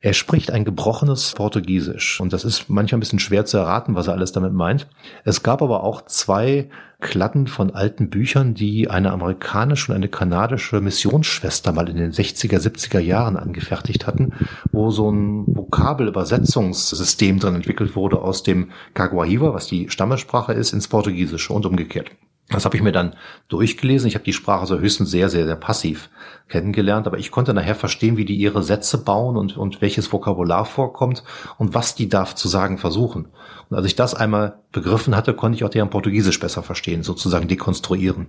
Er 0.00 0.12
spricht 0.12 0.52
ein 0.52 0.64
gebrochenes 0.64 1.32
Portugiesisch 1.34 2.20
und 2.20 2.32
das 2.32 2.44
ist 2.44 2.68
manchmal 2.68 2.98
ein 2.98 3.00
bisschen 3.00 3.18
schwer 3.18 3.44
zu 3.44 3.56
erraten, 3.58 3.94
was 3.94 4.06
er 4.06 4.14
alles 4.14 4.32
damit 4.32 4.52
meint. 4.52 4.88
Es 5.24 5.42
gab 5.42 5.60
aber 5.60 5.82
auch 5.82 6.02
zwei 6.02 6.68
Klatten 7.00 7.46
von 7.46 7.70
alten 7.70 8.10
Büchern, 8.10 8.54
die 8.54 8.90
eine 8.90 9.12
amerikanische 9.12 9.92
und 9.92 9.96
eine 9.96 10.08
kanadische 10.08 10.80
Missionsschwester 10.80 11.72
mal 11.72 11.88
in 11.88 11.96
den 11.96 12.12
60er, 12.12 12.58
70er 12.58 12.98
Jahren 12.98 13.36
angefertigt 13.36 14.06
hatten, 14.06 14.32
wo 14.72 14.90
so 14.90 15.10
ein 15.10 15.44
Vokabelübersetzungssystem 15.46 17.38
drin 17.38 17.54
entwickelt 17.56 17.94
wurde 17.94 18.20
aus 18.20 18.42
dem 18.42 18.70
Caguahiva, 18.94 19.54
was 19.54 19.68
die 19.68 19.90
Stammessprache 19.90 20.52
ist, 20.52 20.72
ins 20.72 20.88
Portugiesische 20.88 21.52
und 21.52 21.66
umgekehrt. 21.66 22.10
Das 22.50 22.64
habe 22.64 22.76
ich 22.76 22.82
mir 22.82 22.92
dann 22.92 23.14
durchgelesen. 23.48 24.08
Ich 24.08 24.14
habe 24.14 24.24
die 24.24 24.32
Sprache 24.32 24.66
so 24.66 24.78
höchstens 24.78 25.10
sehr, 25.10 25.28
sehr, 25.28 25.44
sehr 25.44 25.56
passiv 25.56 26.08
kennengelernt, 26.48 27.06
aber 27.06 27.18
ich 27.18 27.30
konnte 27.30 27.52
nachher 27.52 27.74
verstehen, 27.74 28.16
wie 28.16 28.24
die 28.24 28.36
ihre 28.36 28.62
Sätze 28.62 29.04
bauen 29.04 29.36
und, 29.36 29.58
und 29.58 29.82
welches 29.82 30.10
Vokabular 30.12 30.64
vorkommt 30.64 31.24
und 31.58 31.74
was 31.74 31.94
die 31.94 32.08
da 32.08 32.24
zu 32.24 32.48
sagen 32.48 32.78
versuchen. 32.78 33.28
Und 33.68 33.76
als 33.76 33.86
ich 33.86 33.96
das 33.96 34.14
einmal 34.14 34.60
begriffen 34.72 35.14
hatte, 35.14 35.34
konnte 35.34 35.56
ich 35.56 35.64
auch 35.64 35.68
deren 35.68 35.90
Portugiesisch 35.90 36.40
besser 36.40 36.62
verstehen, 36.62 37.02
sozusagen 37.02 37.48
dekonstruieren. 37.48 38.28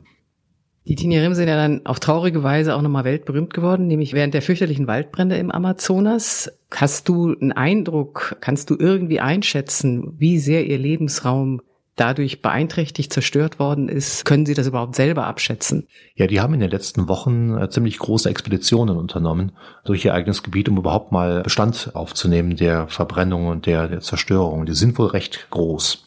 Die 0.85 0.95
Tinirim 0.95 1.33
sind 1.33 1.47
ja 1.47 1.55
dann 1.55 1.85
auf 1.85 1.99
traurige 1.99 2.41
Weise 2.41 2.75
auch 2.75 2.81
nochmal 2.81 3.03
weltberühmt 3.03 3.53
geworden, 3.53 3.87
nämlich 3.87 4.13
während 4.13 4.33
der 4.33 4.41
fürchterlichen 4.41 4.87
Waldbrände 4.87 5.37
im 5.37 5.51
Amazonas. 5.51 6.51
Hast 6.71 7.07
du 7.07 7.35
einen 7.39 7.51
Eindruck, 7.51 8.37
kannst 8.41 8.69
du 8.69 8.75
irgendwie 8.77 9.19
einschätzen, 9.19 10.13
wie 10.17 10.39
sehr 10.39 10.65
ihr 10.65 10.77
Lebensraum 10.77 11.61
dadurch 11.99 12.41
beeinträchtigt, 12.41 13.11
zerstört 13.11 13.59
worden 13.59 13.89
ist. 13.89 14.25
Können 14.25 14.45
Sie 14.45 14.53
das 14.53 14.67
überhaupt 14.67 14.95
selber 14.95 15.25
abschätzen? 15.25 15.87
Ja, 16.15 16.27
die 16.27 16.39
haben 16.39 16.53
in 16.53 16.59
den 16.59 16.71
letzten 16.71 17.07
Wochen 17.07 17.57
äh, 17.57 17.69
ziemlich 17.69 17.99
große 17.99 18.29
Expeditionen 18.29 18.97
unternommen 18.97 19.51
durch 19.83 20.05
ihr 20.05 20.13
eigenes 20.13 20.43
Gebiet, 20.43 20.69
um 20.69 20.77
überhaupt 20.77 21.11
mal 21.11 21.43
Bestand 21.43 21.91
aufzunehmen 21.93 22.55
der 22.55 22.87
Verbrennung 22.87 23.47
und 23.47 23.65
der, 23.65 23.87
der 23.87 24.01
Zerstörung. 24.01 24.65
Die 24.65 24.73
sind 24.73 24.97
wohl 24.97 25.07
recht 25.07 25.47
groß. 25.49 26.05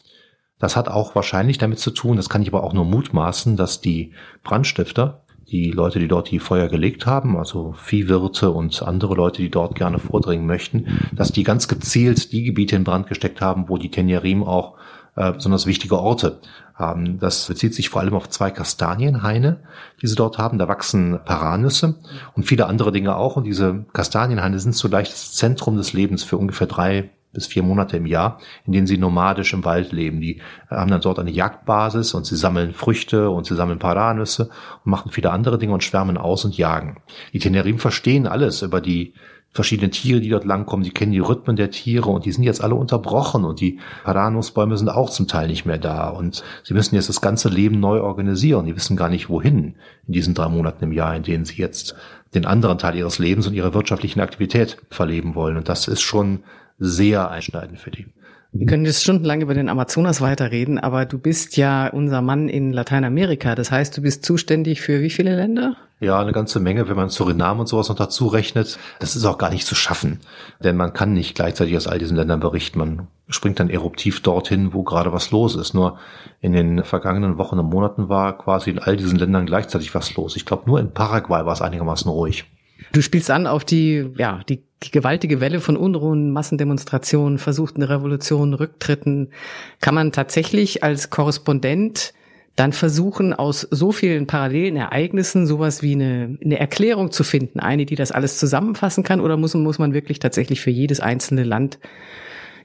Das 0.59 0.75
hat 0.75 0.87
auch 0.87 1.13
wahrscheinlich 1.13 1.57
damit 1.57 1.79
zu 1.79 1.91
tun, 1.91 2.15
das 2.15 2.29
kann 2.29 2.41
ich 2.41 2.47
aber 2.47 2.63
auch 2.63 2.73
nur 2.73 2.85
mutmaßen, 2.85 3.57
dass 3.57 3.81
die 3.81 4.13
Brandstifter, 4.43 5.25
die 5.51 5.71
Leute, 5.71 5.99
die 5.99 6.07
dort 6.07 6.31
die 6.31 6.39
Feuer 6.39 6.69
gelegt 6.69 7.05
haben, 7.05 7.35
also 7.37 7.73
Viehwirte 7.73 8.49
und 8.49 8.81
andere 8.81 9.13
Leute, 9.13 9.41
die 9.41 9.51
dort 9.51 9.75
gerne 9.75 9.99
vordringen 9.99 10.47
möchten, 10.47 10.87
dass 11.13 11.33
die 11.33 11.43
ganz 11.43 11.67
gezielt 11.67 12.31
die 12.31 12.43
Gebiete 12.43 12.77
in 12.77 12.85
Brand 12.85 13.07
gesteckt 13.07 13.41
haben, 13.41 13.67
wo 13.67 13.77
die 13.77 13.91
Tenjerim 13.91 14.43
auch 14.43 14.77
äh, 15.15 15.31
besonders 15.31 15.65
wichtige 15.65 15.99
Orte 15.99 16.39
haben. 16.75 17.19
Das 17.19 17.47
bezieht 17.47 17.75
sich 17.75 17.89
vor 17.89 18.01
allem 18.01 18.15
auf 18.15 18.29
zwei 18.29 18.51
Kastanienhaine, 18.51 19.59
die 20.01 20.07
sie 20.07 20.15
dort 20.15 20.37
haben. 20.37 20.57
Da 20.57 20.67
wachsen 20.67 21.19
Paranüsse 21.23 21.95
und 22.35 22.43
viele 22.43 22.65
andere 22.65 22.91
Dinge 22.91 23.15
auch. 23.15 23.35
Und 23.35 23.43
diese 23.43 23.85
Kastanienhaine 23.93 24.59
sind 24.59 24.73
zugleich 24.73 25.09
das 25.09 25.33
Zentrum 25.33 25.77
des 25.77 25.93
Lebens 25.93 26.23
für 26.23 26.37
ungefähr 26.37 26.67
drei 26.67 27.11
bis 27.33 27.47
vier 27.47 27.63
Monate 27.63 27.97
im 27.97 28.05
Jahr, 28.05 28.39
in 28.65 28.73
denen 28.73 28.87
sie 28.87 28.97
nomadisch 28.97 29.53
im 29.53 29.65
Wald 29.65 29.91
leben. 29.91 30.21
Die 30.21 30.39
haben 30.69 30.91
dann 30.91 31.01
dort 31.01 31.19
eine 31.19 31.31
Jagdbasis 31.31 32.13
und 32.13 32.25
sie 32.25 32.35
sammeln 32.35 32.73
Früchte 32.73 33.29
und 33.31 33.45
sie 33.45 33.55
sammeln 33.55 33.79
Paranüsse 33.79 34.49
und 34.85 34.91
machen 34.91 35.11
viele 35.11 35.31
andere 35.31 35.57
Dinge 35.57 35.73
und 35.73 35.83
schwärmen 35.83 36.17
aus 36.17 36.45
und 36.45 36.55
jagen. 36.57 36.97
Die 37.33 37.39
Tenerim 37.39 37.79
verstehen 37.79 38.27
alles 38.27 38.61
über 38.61 38.81
die 38.81 39.15
verschiedene 39.53 39.91
Tiere, 39.91 40.19
die 40.19 40.29
dort 40.29 40.45
langkommen, 40.45 40.83
die 40.83 40.91
kennen 40.91 41.11
die 41.11 41.19
Rhythmen 41.19 41.55
der 41.55 41.69
Tiere 41.69 42.09
und 42.09 42.25
die 42.25 42.31
sind 42.31 42.43
jetzt 42.43 42.63
alle 42.63 42.75
unterbrochen 42.75 43.45
und 43.45 43.61
die 43.61 43.79
Paranusbäume 44.03 44.77
sind 44.77 44.89
auch 44.89 45.11
zum 45.11 45.27
Teil 45.27 45.47
nicht 45.47 45.65
mehr 45.65 45.77
da 45.77 46.09
und 46.09 46.43
sie 46.63 46.73
müssen 46.73 46.95
jetzt 46.95 47.09
das 47.09 47.21
ganze 47.21 47.49
Leben 47.49 47.79
neu 47.79 48.01
organisieren. 48.01 48.65
Die 48.65 48.75
wissen 48.75 48.97
gar 48.97 49.09
nicht 49.09 49.29
wohin 49.29 49.75
in 50.07 50.13
diesen 50.13 50.33
drei 50.33 50.49
Monaten 50.49 50.83
im 50.83 50.91
Jahr, 50.91 51.15
in 51.15 51.23
denen 51.23 51.45
sie 51.45 51.57
jetzt 51.57 51.95
den 52.33 52.45
anderen 52.45 52.79
Teil 52.79 52.95
ihres 52.95 53.19
Lebens 53.19 53.45
und 53.45 53.53
ihrer 53.53 53.75
wirtschaftlichen 53.75 54.21
Aktivität 54.21 54.77
verleben 54.89 55.35
wollen. 55.35 55.57
Und 55.57 55.69
das 55.69 55.87
ist 55.87 56.01
schon 56.01 56.43
sehr 56.79 57.29
einschneidend 57.29 57.79
für 57.79 57.91
die. 57.91 58.07
Wir 58.55 58.67
können 58.67 58.85
jetzt 58.85 59.01
stundenlang 59.01 59.41
über 59.41 59.55
den 59.55 59.67
Amazonas 59.67 60.21
weiterreden, 60.21 60.77
aber 60.77 61.05
du 61.07 61.17
bist 61.17 61.57
ja 61.57 61.87
unser 61.87 62.21
Mann 62.21 62.49
in 62.49 62.71
Lateinamerika. 62.71 63.55
Das 63.55 63.71
heißt, 63.71 63.97
du 63.97 64.03
bist 64.03 64.23
zuständig 64.23 64.79
für 64.79 65.01
wie 65.01 65.09
viele 65.09 65.35
Länder? 65.35 65.75
Ja, 65.99 66.19
eine 66.19 66.33
ganze 66.33 66.59
Menge, 66.59 66.87
wenn 66.87 66.95
man 66.95 67.09
Suriname 67.09 67.61
und 67.61 67.67
sowas 67.67 67.89
noch 67.89 67.95
dazu 67.95 68.27
rechnet. 68.27 68.77
Das 68.99 69.15
ist 69.15 69.25
auch 69.25 69.39
gar 69.39 69.49
nicht 69.49 69.65
zu 69.65 69.73
schaffen, 69.73 70.19
denn 70.63 70.77
man 70.77 70.93
kann 70.93 71.13
nicht 71.13 71.33
gleichzeitig 71.33 71.75
aus 71.75 71.87
all 71.87 71.97
diesen 71.97 72.15
Ländern 72.15 72.41
berichten. 72.41 72.77
Man 72.77 73.07
springt 73.27 73.59
dann 73.59 73.71
eruptiv 73.71 74.21
dorthin, 74.21 74.71
wo 74.71 74.83
gerade 74.83 75.11
was 75.11 75.31
los 75.31 75.55
ist. 75.55 75.73
Nur 75.73 75.97
in 76.39 76.53
den 76.53 76.83
vergangenen 76.83 77.39
Wochen 77.39 77.57
und 77.57 77.71
Monaten 77.71 78.07
war 78.07 78.37
quasi 78.37 78.69
in 78.69 78.77
all 78.77 78.97
diesen 78.97 79.17
Ländern 79.17 79.47
gleichzeitig 79.47 79.95
was 79.95 80.15
los. 80.15 80.35
Ich 80.35 80.45
glaube, 80.45 80.63
nur 80.67 80.79
in 80.79 80.91
Paraguay 80.91 81.43
war 81.43 81.53
es 81.53 81.61
einigermaßen 81.61 82.11
ruhig. 82.11 82.45
Du 82.91 83.01
spielst 83.01 83.31
an 83.31 83.47
auf 83.47 83.65
die, 83.65 84.11
ja, 84.17 84.41
die, 84.47 84.57
die 84.57 84.63
gewaltige 84.91 85.39
Welle 85.39 85.59
von 85.59 85.77
Unruhen, 85.77 86.31
Massendemonstrationen, 86.31 87.37
versuchten 87.37 87.83
Revolutionen, 87.83 88.53
Rücktritten. 88.53 89.29
Kann 89.81 89.95
man 89.95 90.11
tatsächlich 90.11 90.83
als 90.83 91.09
Korrespondent 91.09 92.13
dann 92.55 92.71
versuchen, 92.71 93.33
aus 93.33 93.61
so 93.71 93.91
vielen 93.91 94.27
parallelen 94.27 94.75
Ereignissen 94.75 95.47
sowas 95.47 95.81
wie 95.81 95.93
eine, 95.93 96.37
eine 96.43 96.59
Erklärung 96.59 97.11
zu 97.11 97.23
finden, 97.23 97.59
eine, 97.59 97.85
die 97.85 97.95
das 97.95 98.11
alles 98.11 98.37
zusammenfassen 98.37 99.03
kann, 99.03 99.21
oder 99.21 99.37
muss, 99.37 99.55
muss 99.55 99.79
man 99.79 99.93
wirklich 99.93 100.19
tatsächlich 100.19 100.61
für 100.61 100.69
jedes 100.69 100.99
einzelne 100.99 101.43
Land 101.43 101.79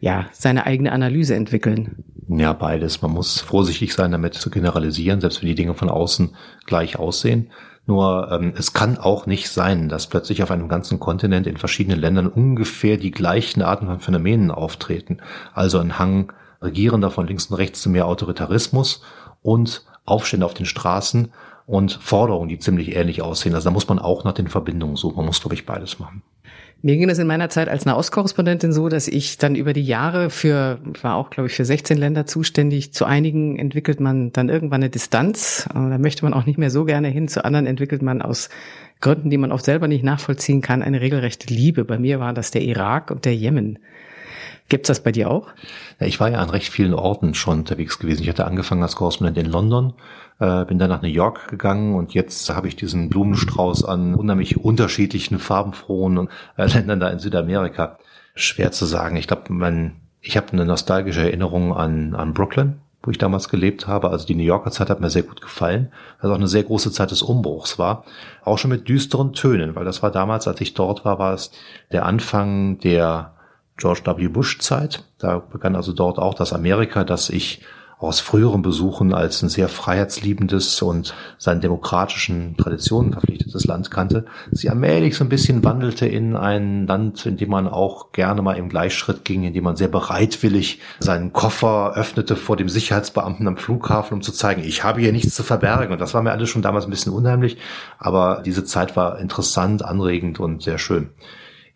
ja, 0.00 0.26
seine 0.32 0.66
eigene 0.66 0.92
Analyse 0.92 1.34
entwickeln? 1.34 2.04
Ja, 2.28 2.52
beides. 2.52 3.00
Man 3.02 3.12
muss 3.12 3.40
vorsichtig 3.40 3.94
sein, 3.94 4.12
damit 4.12 4.34
zu 4.34 4.50
generalisieren, 4.50 5.20
selbst 5.20 5.40
wenn 5.40 5.48
die 5.48 5.54
Dinge 5.54 5.74
von 5.74 5.88
außen 5.88 6.36
gleich 6.66 6.98
aussehen. 6.98 7.50
Nur 7.88 8.30
ähm, 8.30 8.52
es 8.54 8.74
kann 8.74 8.98
auch 8.98 9.24
nicht 9.24 9.48
sein, 9.48 9.88
dass 9.88 10.08
plötzlich 10.08 10.42
auf 10.42 10.50
einem 10.50 10.68
ganzen 10.68 11.00
Kontinent 11.00 11.46
in 11.46 11.56
verschiedenen 11.56 11.98
Ländern 11.98 12.26
ungefähr 12.26 12.98
die 12.98 13.10
gleichen 13.10 13.62
Arten 13.62 13.86
von 13.86 13.98
Phänomenen 13.98 14.50
auftreten. 14.50 15.22
Also 15.54 15.78
ein 15.78 15.98
Hang 15.98 16.30
Regierender 16.60 17.10
von 17.10 17.26
links 17.26 17.46
und 17.46 17.56
rechts 17.56 17.80
zu 17.80 17.88
mehr 17.88 18.06
Autoritarismus 18.06 19.00
und 19.40 19.86
Aufstände 20.04 20.44
auf 20.44 20.52
den 20.52 20.66
Straßen 20.66 21.32
und 21.64 21.92
Forderungen, 21.92 22.50
die 22.50 22.58
ziemlich 22.58 22.94
ähnlich 22.94 23.22
aussehen. 23.22 23.54
Also 23.54 23.70
da 23.70 23.72
muss 23.72 23.88
man 23.88 23.98
auch 23.98 24.22
nach 24.22 24.34
den 24.34 24.48
Verbindungen 24.48 24.96
suchen. 24.96 25.16
Man 25.16 25.26
muss, 25.26 25.40
glaube 25.40 25.54
ich, 25.54 25.64
beides 25.64 25.98
machen. 25.98 26.22
Mir 26.80 26.96
ging 26.96 27.10
es 27.10 27.18
in 27.18 27.26
meiner 27.26 27.48
Zeit 27.48 27.68
als 27.68 27.84
Nahostkorrespondentin 27.86 28.72
so, 28.72 28.88
dass 28.88 29.08
ich 29.08 29.36
dann 29.36 29.56
über 29.56 29.72
die 29.72 29.82
Jahre 29.82 30.30
für, 30.30 30.78
war 31.02 31.16
auch, 31.16 31.30
glaube 31.30 31.48
ich, 31.48 31.54
für 31.54 31.64
16 31.64 31.98
Länder 31.98 32.24
zuständig. 32.24 32.92
Zu 32.92 33.04
einigen 33.04 33.58
entwickelt 33.58 33.98
man 33.98 34.32
dann 34.32 34.48
irgendwann 34.48 34.82
eine 34.82 34.90
Distanz. 34.90 35.68
Da 35.74 35.98
möchte 35.98 36.24
man 36.24 36.34
auch 36.34 36.46
nicht 36.46 36.58
mehr 36.58 36.70
so 36.70 36.84
gerne 36.84 37.08
hin. 37.08 37.26
Zu 37.26 37.44
anderen 37.44 37.66
entwickelt 37.66 38.02
man 38.02 38.22
aus 38.22 38.48
Gründen, 39.00 39.28
die 39.28 39.38
man 39.38 39.50
oft 39.50 39.64
selber 39.64 39.88
nicht 39.88 40.04
nachvollziehen 40.04 40.60
kann, 40.60 40.82
eine 40.82 41.00
regelrechte 41.00 41.52
Liebe. 41.52 41.84
Bei 41.84 41.98
mir 41.98 42.20
war 42.20 42.32
das 42.32 42.52
der 42.52 42.62
Irak 42.62 43.10
und 43.10 43.24
der 43.24 43.34
Jemen. 43.34 43.80
Gibt's 44.68 44.88
das 44.88 45.02
bei 45.02 45.12
dir 45.12 45.30
auch? 45.30 45.48
Ich 45.98 46.20
war 46.20 46.30
ja 46.30 46.40
an 46.40 46.50
recht 46.50 46.70
vielen 46.70 46.92
Orten 46.92 47.32
schon 47.32 47.60
unterwegs 47.60 47.98
gewesen. 47.98 48.22
Ich 48.22 48.28
hatte 48.28 48.44
angefangen 48.44 48.82
als 48.82 48.96
Korrespondent 48.96 49.38
in 49.38 49.50
London, 49.50 49.94
äh, 50.40 50.66
bin 50.66 50.78
dann 50.78 50.90
nach 50.90 51.00
New 51.00 51.08
York 51.08 51.48
gegangen 51.48 51.94
und 51.94 52.12
jetzt 52.12 52.50
habe 52.50 52.68
ich 52.68 52.76
diesen 52.76 53.08
Blumenstrauß 53.08 53.84
an 53.84 54.14
unheimlich 54.14 54.58
unterschiedlichen, 54.62 55.38
farbenfrohen 55.38 56.28
äh, 56.58 56.66
Ländern 56.74 57.00
da 57.00 57.08
in 57.08 57.18
Südamerika. 57.18 57.98
Schwer 58.34 58.70
zu 58.70 58.84
sagen. 58.84 59.16
Ich 59.16 59.26
glaube, 59.26 59.52
man, 59.52 59.96
ich 60.20 60.36
habe 60.36 60.52
eine 60.52 60.66
nostalgische 60.66 61.22
Erinnerung 61.22 61.74
an, 61.74 62.14
an 62.14 62.34
Brooklyn, 62.34 62.78
wo 63.02 63.10
ich 63.10 63.18
damals 63.18 63.48
gelebt 63.48 63.86
habe. 63.86 64.10
Also 64.10 64.26
die 64.26 64.34
New 64.34 64.44
Yorker 64.44 64.70
Zeit 64.70 64.90
hat 64.90 65.00
mir 65.00 65.10
sehr 65.10 65.22
gut 65.22 65.40
gefallen, 65.40 65.90
weil 66.20 66.30
es 66.30 66.34
auch 66.34 66.38
eine 66.38 66.46
sehr 66.46 66.62
große 66.62 66.92
Zeit 66.92 67.10
des 67.10 67.22
Umbruchs 67.22 67.78
war. 67.78 68.04
Auch 68.44 68.58
schon 68.58 68.70
mit 68.70 68.86
düsteren 68.86 69.32
Tönen, 69.32 69.74
weil 69.74 69.86
das 69.86 70.02
war 70.02 70.12
damals, 70.12 70.46
als 70.46 70.60
ich 70.60 70.74
dort 70.74 71.06
war, 71.06 71.18
war 71.18 71.32
es 71.32 71.52
der 71.90 72.04
Anfang 72.04 72.78
der 72.80 73.32
George 73.78 74.02
W. 74.04 74.28
Bush 74.28 74.58
Zeit. 74.58 75.04
Da 75.18 75.38
begann 75.38 75.76
also 75.76 75.92
dort 75.92 76.18
auch 76.18 76.34
das 76.34 76.52
Amerika, 76.52 77.04
das 77.04 77.30
ich 77.30 77.62
aus 77.98 78.20
früheren 78.20 78.62
Besuchen 78.62 79.12
als 79.12 79.42
ein 79.42 79.48
sehr 79.48 79.68
freiheitsliebendes 79.68 80.80
und 80.82 81.14
seinen 81.36 81.60
demokratischen 81.60 82.56
Traditionen 82.56 83.12
verpflichtetes 83.12 83.64
Land 83.64 83.90
kannte, 83.90 84.24
sie 84.52 84.70
allmählich 84.70 85.16
so 85.16 85.24
ein 85.24 85.28
bisschen 85.28 85.64
wandelte 85.64 86.06
in 86.06 86.36
ein 86.36 86.86
Land, 86.86 87.26
in 87.26 87.36
dem 87.36 87.50
man 87.50 87.66
auch 87.66 88.12
gerne 88.12 88.40
mal 88.40 88.56
im 88.56 88.68
Gleichschritt 88.68 89.24
ging, 89.24 89.42
in 89.42 89.52
dem 89.52 89.64
man 89.64 89.74
sehr 89.74 89.88
bereitwillig 89.88 90.80
seinen 91.00 91.32
Koffer 91.32 91.94
öffnete 91.96 92.36
vor 92.36 92.56
dem 92.56 92.68
Sicherheitsbeamten 92.68 93.48
am 93.48 93.56
Flughafen, 93.56 94.14
um 94.14 94.22
zu 94.22 94.30
zeigen, 94.30 94.62
ich 94.62 94.84
habe 94.84 95.00
hier 95.00 95.12
nichts 95.12 95.34
zu 95.34 95.42
verbergen. 95.42 95.92
Und 95.92 96.00
das 96.00 96.14
war 96.14 96.22
mir 96.22 96.30
alles 96.30 96.48
schon 96.50 96.62
damals 96.62 96.84
ein 96.84 96.90
bisschen 96.90 97.12
unheimlich, 97.12 97.56
aber 97.98 98.42
diese 98.46 98.64
Zeit 98.64 98.94
war 98.94 99.18
interessant, 99.18 99.84
anregend 99.84 100.38
und 100.38 100.62
sehr 100.62 100.78
schön 100.78 101.10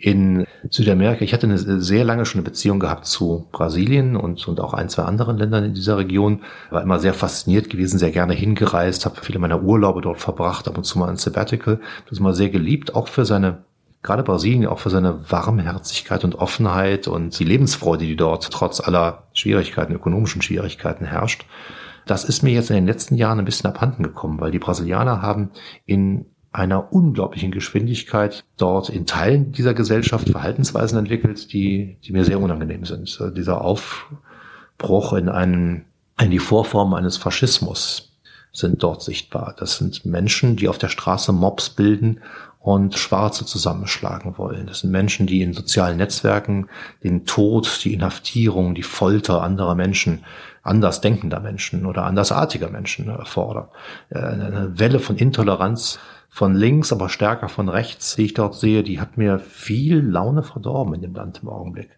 in 0.03 0.47
Südamerika. 0.69 1.25
Ich 1.25 1.33
hatte 1.33 1.47
eine 1.47 1.59
sehr 1.59 2.03
lange 2.03 2.27
schon 2.27 2.41
eine 2.41 2.49
Beziehung 2.51 2.81
gehabt 2.81 3.07
zu 3.07 3.47
Brasilien 3.53 4.17
und, 4.17 4.49
und 4.49 4.59
auch 4.59 4.75
ein, 4.75 4.89
zwei 4.89 5.05
anderen 5.05 5.39
Ländern 5.39 5.65
in 5.65 5.75
dieser 5.75 5.97
Region. 5.97 6.41
War 6.71 6.83
immer 6.83 6.99
sehr 6.99 7.15
fasziniert 7.15 7.71
gewesen, 7.71 8.01
sehr 8.01 8.11
gerne 8.11 8.35
hingereist, 8.35 9.07
habe 9.07 9.21
viele 9.23 9.39
meiner 9.39 9.63
Urlaube 9.63 10.01
dort 10.01 10.19
verbracht, 10.19 10.67
ab 10.67 10.77
und 10.77 10.83
zu 10.83 10.99
mal 10.99 11.09
ein 11.09 11.19
Sabbatical. 11.19 11.81
Das 12.11 12.19
immer 12.19 12.35
sehr 12.35 12.51
geliebt, 12.51 12.97
auch 12.97 13.07
für 13.07 13.25
seine 13.25 13.65
gerade 14.03 14.25
Brasilien 14.25 14.67
auch 14.67 14.81
für 14.81 14.91
seine 14.91 15.31
Warmherzigkeit 15.31 16.25
und 16.25 16.35
Offenheit 16.35 17.07
und 17.07 17.39
die 17.39 17.45
Lebensfreude, 17.45 18.05
die 18.05 18.17
dort 18.17 18.51
trotz 18.51 18.81
aller 18.81 19.29
Schwierigkeiten, 19.33 19.95
ökonomischen 19.95 20.43
Schwierigkeiten 20.43 21.05
herrscht. 21.05 21.47
Das 22.07 22.25
ist 22.25 22.43
mir 22.43 22.53
jetzt 22.53 22.71
in 22.71 22.75
den 22.75 22.87
letzten 22.87 23.15
Jahren 23.15 23.39
ein 23.39 23.45
bisschen 23.45 23.71
abhanden 23.71 24.03
gekommen, 24.03 24.41
weil 24.41 24.51
die 24.51 24.59
Brasilianer 24.59 25.23
haben 25.23 25.51
in 25.87 26.27
einer 26.53 26.93
unglaublichen 26.93 27.51
Geschwindigkeit 27.51 28.45
dort 28.57 28.91
in 28.91 29.07
Teilen 29.07 29.53
dieser 29.53 29.75
Gesellschaft 29.75 30.29
Verhaltensweisen 30.29 30.99
entwickelt, 30.99 31.53
die, 31.53 31.97
die 32.05 32.13
mir 32.13 32.25
sehr 32.25 32.41
unangenehm 32.41 32.85
sind. 32.85 33.19
Dieser 33.37 33.63
Aufbruch 33.63 35.15
in 35.15 35.29
einen, 35.29 35.87
in 36.21 36.31
die 36.31 36.39
Vorform 36.39 36.93
eines 36.95 37.17
Faschismus 37.17 38.13
sind 38.53 38.83
dort 38.83 39.03
sichtbar. 39.03 39.57
Das 39.59 39.79
sind 39.79 40.05
Menschen, 40.05 40.57
die 40.57 40.69
auf 40.69 40.77
der 40.77 40.91
Straße 40.91 41.33
Mobs 41.33 41.71
bilden 41.71 42.21
und 42.61 42.97
Schwarze 42.97 43.47
zusammenschlagen 43.47 44.37
wollen. 44.37 44.67
Das 44.67 44.81
sind 44.81 44.91
Menschen, 44.91 45.27
die 45.27 45.43
in 45.43 45.55
sozialen 45.55 45.97
Netzwerken 45.97 46.69
den 47.03 47.25
Tod, 47.25 47.81
die 47.83 47.95
Inhaftierung, 47.95 48.75
die 48.75 48.85
Folter 48.85 49.43
anderer 49.43 49.75
Menschen, 49.75 50.25
anders 50.63 51.01
denkender 51.01 51.41
Menschen 51.41 51.87
oder 51.87 52.05
andersartiger 52.05 52.71
Menschen 52.71 53.13
fordern. 53.25 53.69
Äh, 54.11 54.19
eine 54.19 54.79
Welle 54.79 55.01
von 55.01 55.17
Intoleranz 55.17 55.99
von 56.35 56.55
links, 56.55 56.95
aber 56.95 57.11
stärker 57.11 57.51
von 57.51 57.69
rechts, 57.69 58.17
die 58.17 58.25
ich 58.25 58.33
dort 58.33 58.55
sehe, 58.55 58.83
die 58.83 58.99
hat 58.99 59.19
mir 59.19 59.39
viel 59.39 60.01
Laune 60.01 60.43
verdorben 60.43 60.95
in 60.95 61.03
dem 61.03 61.15
Land 61.15 61.41
im 61.43 61.51
Augenblick. 61.51 61.91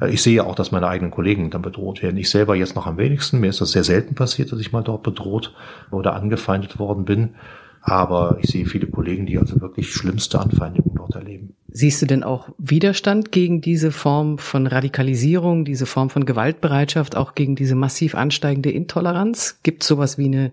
Äh, 0.00 0.10
ich 0.10 0.22
sehe 0.22 0.44
auch, 0.44 0.56
dass 0.56 0.72
meine 0.72 0.88
eigenen 0.88 1.12
Kollegen 1.12 1.50
dann 1.50 1.62
bedroht 1.62 2.02
werden. 2.02 2.16
Ich 2.16 2.28
selber 2.28 2.56
jetzt 2.56 2.74
noch 2.74 2.88
am 2.88 2.98
wenigsten. 2.98 3.38
Mir 3.38 3.48
ist 3.48 3.60
das 3.60 3.70
sehr 3.70 3.84
selten 3.84 4.16
passiert, 4.16 4.50
dass 4.50 4.58
ich 4.58 4.72
mal 4.72 4.82
dort 4.82 5.04
bedroht 5.04 5.54
oder 5.92 6.14
angefeindet 6.14 6.80
worden 6.80 7.04
bin. 7.04 7.36
Aber 7.80 8.38
ich 8.42 8.50
sehe 8.50 8.66
viele 8.66 8.88
Kollegen, 8.88 9.24
die 9.24 9.38
also 9.38 9.60
wirklich 9.60 9.92
schlimmste 9.92 10.40
Anfeindungen 10.40 10.96
dort 10.96 11.14
erleben. 11.14 11.54
Siehst 11.68 12.02
du 12.02 12.06
denn 12.06 12.24
auch 12.24 12.48
Widerstand 12.58 13.30
gegen 13.30 13.60
diese 13.60 13.92
Form 13.92 14.38
von 14.38 14.66
Radikalisierung, 14.66 15.64
diese 15.64 15.86
Form 15.86 16.10
von 16.10 16.26
Gewaltbereitschaft, 16.26 17.16
auch 17.16 17.36
gegen 17.36 17.54
diese 17.54 17.76
massiv 17.76 18.16
ansteigende 18.16 18.72
Intoleranz? 18.72 19.60
Gibt 19.62 19.84
es 19.84 19.88
sowas 19.88 20.18
wie 20.18 20.24
eine 20.24 20.52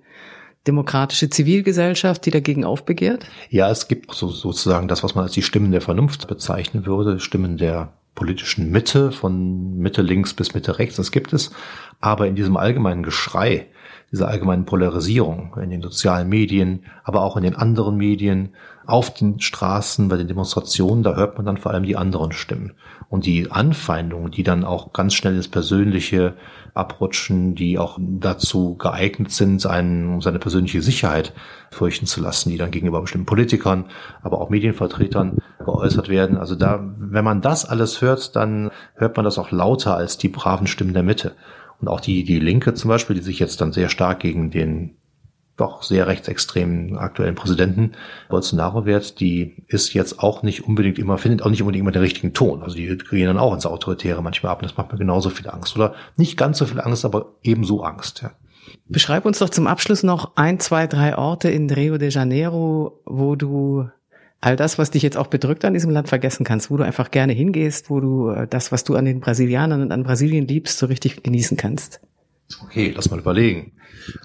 demokratische 0.68 1.30
Zivilgesellschaft, 1.30 2.26
die 2.26 2.32
dagegen 2.32 2.64
aufbegehrt? 2.64 3.26
Ja, 3.50 3.70
es 3.70 3.88
gibt 3.88 4.14
so, 4.14 4.30
sozusagen 4.30 4.88
das, 4.88 5.04
was 5.04 5.16
man 5.16 5.26
als 5.26 5.34
die 5.34 5.42
Stimmen 5.42 5.72
der 5.72 5.82
Vernunft 5.82 6.28
bezeichnen 6.28 6.86
würde, 6.86 7.20
Stimmen 7.20 7.58
der 7.58 7.94
politischen 8.16 8.72
Mitte, 8.72 9.12
von 9.12 9.78
Mitte 9.78 10.02
links 10.02 10.34
bis 10.34 10.54
Mitte 10.54 10.80
rechts, 10.80 10.98
das 10.98 11.12
gibt 11.12 11.34
es. 11.34 11.52
Aber 12.00 12.28
in 12.28 12.36
diesem 12.36 12.58
allgemeinen 12.58 13.04
Geschrei, 13.04 13.68
dieser 14.12 14.28
allgemeinen 14.28 14.66
Polarisierung 14.66 15.58
in 15.62 15.72
den 15.72 15.82
sozialen 15.82 16.30
Medien, 16.30 16.86
aber 17.04 17.22
auch 17.22 17.36
in 17.36 17.44
den 17.44 17.56
anderen 17.56 17.98
Medien, 17.98 18.54
auf 18.86 19.14
den 19.14 19.40
Straßen, 19.40 20.10
bei 20.10 20.18
den 20.18 20.28
Demonstrationen, 20.28 21.04
da 21.04 21.16
hört 21.16 21.38
man 21.38 21.46
dann 21.46 21.58
vor 21.58 21.72
allem 21.72 21.84
die 21.84 21.96
anderen 21.96 22.32
Stimmen. 22.32 22.74
Und 23.10 23.26
die 23.26 23.52
Anfeindungen, 23.52 24.32
die 24.32 24.44
dann 24.44 24.64
auch 24.64 24.92
ganz 24.94 25.14
schnell 25.14 25.36
ins 25.36 25.48
Persönliche 25.48 26.34
abrutschen, 26.74 27.56
die 27.56 27.78
auch 27.78 28.00
dazu 28.00 28.76
geeignet 28.76 29.32
sind, 29.32 29.66
einen, 29.66 30.16
um 30.16 30.22
seine 30.22 30.40
persönliche 30.40 30.82
Sicherheit 30.82 31.34
fürchten 31.72 32.08
zu 32.08 32.22
lassen, 32.22 32.50
die 32.50 32.58
dann 32.58 32.72
gegenüber 32.72 33.02
bestimmten 33.02 33.28
Politikern, 33.28 33.86
aber 34.22 34.42
auch 34.42 34.50
Medienvertretern 34.50 35.38
geäußert 35.60 36.10
werden. 36.10 36.38
Also 36.38 36.56
da, 36.56 36.84
wenn 36.98 37.24
man 37.24 37.42
das 37.42 37.66
alles 37.66 38.02
hört, 38.02 38.36
dann 38.36 38.72
hört 38.96 39.16
man 39.16 39.26
das 39.26 39.38
auch 39.38 39.52
lauter 39.52 39.96
als 39.96 40.18
die 40.18 40.30
braven 40.30 40.68
Stimmen 40.68 40.94
der 40.94 41.04
Mitte. 41.04 41.34
Und 41.80 41.88
auch 41.88 42.00
die, 42.00 42.24
die 42.24 42.40
Linke 42.40 42.74
zum 42.74 42.90
Beispiel, 42.90 43.16
die 43.16 43.22
sich 43.22 43.40
jetzt 43.40 43.62
dann 43.62 43.72
sehr 43.72 43.90
stark 43.90 44.20
gegen 44.20 44.50
den 44.50 44.98
doch 45.56 45.84
sehr 45.84 46.08
rechtsextremen 46.08 46.98
aktuellen 46.98 47.36
Präsidenten 47.36 47.92
Bolsonaro 48.30 48.86
wehrt, 48.86 49.20
die 49.20 49.64
ist 49.68 49.94
jetzt 49.94 50.20
auch 50.20 50.42
nicht 50.42 50.68
unbedingt 50.68 50.98
immer, 50.98 51.18
findet 51.18 51.44
auch 51.44 51.50
nicht 51.50 51.62
unbedingt 51.62 51.84
immer 51.84 51.92
den 51.92 52.02
richtigen 52.02 52.34
Ton. 52.34 52.64
Also 52.64 52.76
die 52.76 52.98
gehen 52.98 53.28
dann 53.28 53.38
auch 53.38 53.54
ins 53.54 53.66
Autoritäre 53.66 54.24
manchmal 54.24 54.52
ab 54.52 54.62
und 54.62 54.70
das 54.70 54.78
macht 54.78 54.92
mir 54.92 54.98
genauso 54.98 55.30
viel 55.30 55.48
Angst. 55.50 55.76
Oder 55.76 55.94
nicht 56.18 56.38
ganz 56.38 56.58
so 56.58 56.66
viel 56.66 56.82
Angst, 56.82 57.06
aber 57.06 57.34
ebenso 57.44 57.84
Angst, 57.84 58.22
ja. 58.24 58.32
Beschreib 58.88 59.26
uns 59.26 59.40
doch 59.40 59.50
zum 59.50 59.68
Abschluss 59.68 60.04
noch 60.04 60.36
ein, 60.36 60.60
zwei, 60.60 60.88
drei 60.88 61.18
Orte 61.18 61.50
in 61.50 61.70
Rio 61.70 61.98
de 61.98 62.10
Janeiro, 62.10 63.02
wo 63.06 63.36
du 63.36 63.90
all 64.42 64.56
das, 64.56 64.78
was 64.78 64.92
dich 64.92 65.04
jetzt 65.04 65.18
auch 65.18 65.28
bedrückt 65.28 65.64
an 65.64 65.74
diesem 65.74 65.92
Land 65.92 66.10
vergessen 66.10 66.44
kannst, 66.44 66.70
wo 66.70 66.78
du 66.78 66.84
einfach 66.84 67.12
gerne 67.12 67.34
hingehst, 67.34 67.90
wo 67.90 68.00
du 68.00 68.30
äh, 68.30 68.48
das, 68.48 68.72
was 68.72 68.84
du 68.84 68.96
an 68.96 69.06
den 69.06 69.20
Brasilianern 69.20 69.82
und 69.82 69.92
an 69.92 70.04
Brasilien 70.04 70.48
liebst, 70.48 70.78
so 70.78 70.86
richtig 70.86 71.24
genießen 71.24 71.56
kannst. 71.56 72.02
Okay, 72.64 72.94
lass 72.96 73.10
mal 73.10 73.20
überlegen. 73.20 73.74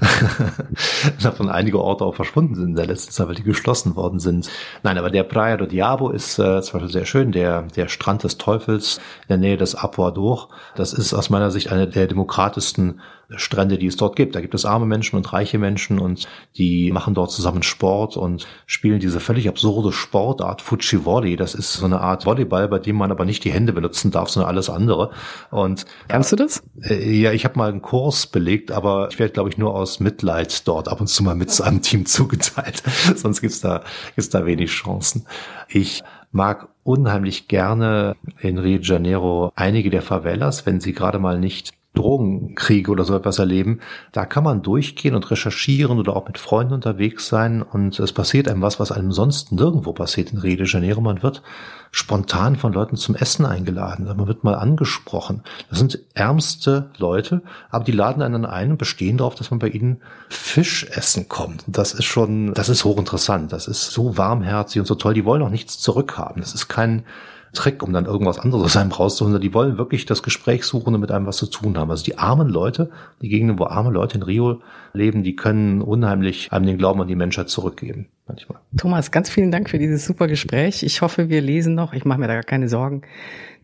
davon 1.23 1.49
einige 1.49 1.81
Orte 1.81 2.05
auch 2.05 2.15
verschwunden 2.15 2.55
sind 2.55 2.71
in 2.71 2.75
der 2.75 2.87
letzten 2.87 3.13
Zeit, 3.13 3.29
weil 3.29 3.35
die 3.35 3.43
geschlossen 3.43 3.97
worden 3.97 4.19
sind. 4.19 4.51
Nein, 4.83 4.99
aber 4.99 5.11
der 5.11 5.23
Praia 5.23 5.57
do 5.57 5.67
Diabo 5.67 6.11
ist 6.11 6.39
äh, 6.39 6.63
zum 6.63 6.75
Beispiel 6.75 6.93
sehr 6.93 7.07
schön. 7.07 7.33
Der, 7.33 7.63
der 7.63 7.89
Strand 7.89 8.25
des 8.25 8.39
Teufels 8.39 8.99
in 9.23 9.29
der 9.29 9.37
Nähe 9.39 9.57
des 9.57 9.75
Apuador. 9.75 10.49
Das 10.75 10.93
ist 10.93 11.15
aus 11.15 11.31
meiner 11.31 11.51
Sicht 11.51 11.71
eine 11.71 11.89
der 11.89 12.07
demokratischsten 12.07 13.01
Strände, 13.37 13.77
die 13.77 13.87
es 13.87 13.97
dort 13.97 14.17
gibt. 14.17 14.35
Da 14.35 14.41
gibt 14.41 14.55
es 14.55 14.65
arme 14.65 14.87
Menschen 14.87 15.17
und 15.17 15.33
reiche 15.33 15.59
Menschen 15.59 15.99
und 15.99 16.27
die 16.57 16.91
machen 16.93 17.15
dort 17.15 17.31
zusammen 17.31 17.63
Sport 17.63 18.17
und 18.17 18.47
spielen 18.67 19.01
diese 19.01 19.21
völlig 19.21 19.49
absurde 19.49 19.93
Sportart 19.93 20.63
Fuji 20.63 21.05
Volley. 21.05 21.37
Das 21.37 21.55
ist 21.55 21.75
so 21.75 21.85
eine 21.85 22.01
Art 22.01 22.25
Volleyball, 22.25 22.69
bei 22.69 22.79
dem 22.79 22.97
man 22.97 23.11
aber 23.11 23.27
nicht 23.27 23.45
die 23.45 23.53
Hände 23.53 23.75
benutzen 23.75 24.11
darf, 24.11 24.31
sondern 24.31 24.49
alles 24.49 24.71
andere. 24.71 25.11
Und 25.51 25.85
kannst 26.09 26.33
du 26.33 26.37
das? 26.37 26.63
Äh, 26.83 27.21
ja, 27.21 27.33
ich 27.33 27.45
habe 27.45 27.59
mal 27.59 27.69
einen 27.69 27.83
Kurs 27.83 28.27
belegt, 28.27 28.71
aber 28.71 29.09
ich 29.11 29.19
werde, 29.19 29.35
glaube 29.35 29.51
ich, 29.51 29.59
nur 29.59 29.75
aus 29.75 30.01
Mitleid 30.01 30.67
dort 30.67 30.89
ab 30.89 31.01
und 31.01 31.09
zu 31.09 31.23
mal 31.23 31.35
mit 31.35 31.51
zu 31.51 31.65
einem 31.65 31.83
Team 31.83 32.07
zugeteilt. 32.07 32.83
Sonst 33.15 33.43
gibt's 33.43 33.61
da 33.61 33.83
gibt's 34.15 34.31
da 34.31 34.47
wenig 34.47 34.71
Chancen. 34.71 35.27
Ich 35.69 36.03
mag 36.31 36.69
unheimlich 36.83 37.49
gerne 37.49 38.17
in 38.41 38.59
Rio 38.59 38.79
de 38.79 38.87
Janeiro 38.87 39.53
einige 39.55 39.91
der 39.91 40.03
Favelas, 40.03 40.67
wenn 40.67 40.81
sie 40.81 40.93
gerade 40.93 41.19
mal 41.19 41.39
nicht 41.39 41.73
Drogenkriege 41.99 42.91
oder 42.91 43.05
so 43.05 43.15
etwas 43.15 43.39
erleben, 43.39 43.81
da 44.13 44.25
kann 44.25 44.45
man 44.45 44.63
durchgehen 44.63 45.15
und 45.15 45.31
recherchieren 45.31 45.99
oder 45.99 46.17
auch 46.17 46.27
mit 46.27 46.39
Freunden 46.39 46.75
unterwegs 46.75 47.29
sein 47.29 47.63
und 47.63 47.99
es 47.99 48.13
passiert 48.13 48.49
einem 48.49 48.63
was, 48.63 48.81
was 48.81 48.93
einem 48.93 49.13
sonst 49.13 49.53
nirgendwo 49.53 49.93
passiert 49.93 50.33
in 50.33 50.39
Rio 50.39 50.57
de 50.57 50.67
Janeiro. 50.67 51.01
Man 51.01 51.23
wird 51.23 51.43
spontan 51.91 52.57
von 52.57 52.73
Leuten 52.73 52.97
zum 52.97 53.15
Essen 53.15 53.47
eingeladen, 53.47 54.07
man 54.07 54.27
wird 54.27 54.45
mal 54.45 54.55
angesprochen. 54.55 55.43
Das 55.71 55.79
sind 55.79 55.99
ärmste 56.15 56.91
Leute, 56.99 57.43
aber 57.71 57.85
die 57.85 57.93
laden 57.93 58.23
einen 58.23 58.45
ein 58.45 58.73
und 58.73 58.79
bestehen 58.79 59.19
darauf, 59.19 59.35
dass 59.35 59.51
man 59.51 59.59
bei 59.59 59.69
ihnen 59.69 60.03
Fisch 60.29 60.87
essen 60.91 61.29
kommt. 61.29 61.65
Das 61.67 61.95
ist 61.95 62.05
schon, 62.05 62.55
das 62.55 62.69
ist 62.69 62.85
hochinteressant. 62.85 63.53
Das 63.53 63.69
ist 63.69 63.91
so 63.91 64.17
warmherzig 64.17 64.81
und 64.81 64.87
so 64.87 64.95
toll. 64.95 65.15
Die 65.15 65.25
wollen 65.25 65.43
auch 65.43 65.51
nichts 65.51 65.79
zurückhaben. 65.79 66.43
Das 66.43 66.55
ist 66.55 66.69
kein 66.69 67.05
Trick, 67.53 67.83
um 67.83 67.93
dann 67.93 68.07
irgendwas 68.07 68.39
anderes 68.39 68.65
aus 68.65 68.77
einem 68.77 68.93
rauszuholen. 68.93 69.41
Die 69.41 69.55
wollen 69.55 69.79
wirklich 69.79 70.07
das 70.07 70.23
Gespräch 70.23 70.65
suchen 70.65 70.95
und 70.95 71.01
mit 71.01 71.11
einem 71.11 71.27
was 71.27 71.37
zu 71.37 71.47
tun 71.47 71.79
haben. 71.79 71.91
Also 71.91 72.05
die 72.05 72.19
armen 72.19 72.49
Leute, 72.49 72.91
die 73.23 73.29
Gegenden, 73.29 73.59
wo 73.59 73.65
arme 73.65 73.91
Leute 73.91 74.17
in 74.17 74.23
Rio 74.23 74.61
leben, 74.93 75.23
die 75.23 75.37
können 75.37 75.83
unheimlich 75.83 76.53
einem 76.53 76.67
den 76.67 76.79
Glauben 76.79 77.01
an 77.01 77.09
die 77.09 77.17
Menschheit 77.17 77.49
zurückgeben. 77.49 78.09
Manchmal. 78.27 78.59
Thomas, 78.77 79.11
ganz 79.11 79.31
vielen 79.31 79.51
Dank 79.51 79.71
für 79.71 79.79
dieses 79.79 80.05
super 80.05 80.27
Gespräch. 80.29 80.83
Ich 80.83 81.01
hoffe, 81.01 81.29
wir 81.31 81.41
lesen 81.41 81.75
noch, 81.75 81.95
ich 81.95 82.05
mache 82.05 82.21
mir 82.21 82.29
da 82.29 82.35
gar 82.35 82.43
keine 82.43 82.69
Sorgen, 82.69 83.03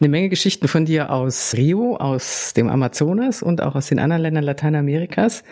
eine 0.00 0.08
Menge 0.08 0.28
Geschichten 0.28 0.68
von 0.68 0.86
dir 0.86 1.10
aus 1.10 1.54
Rio, 1.54 1.96
aus 1.96 2.54
dem 2.54 2.68
Amazonas 2.68 3.42
und 3.42 3.62
auch 3.62 3.74
aus 3.74 3.86
den 3.86 3.98
anderen 3.98 4.22
Ländern 4.22 4.44
Lateinamerikas. 4.44 5.44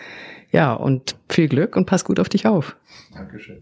Ja, 0.51 0.73
und 0.73 1.15
viel 1.29 1.47
Glück 1.47 1.75
und 1.75 1.85
pass 1.85 2.05
gut 2.05 2.19
auf 2.19 2.29
dich 2.29 2.45
auf. 2.45 2.75
Dankeschön. 3.13 3.61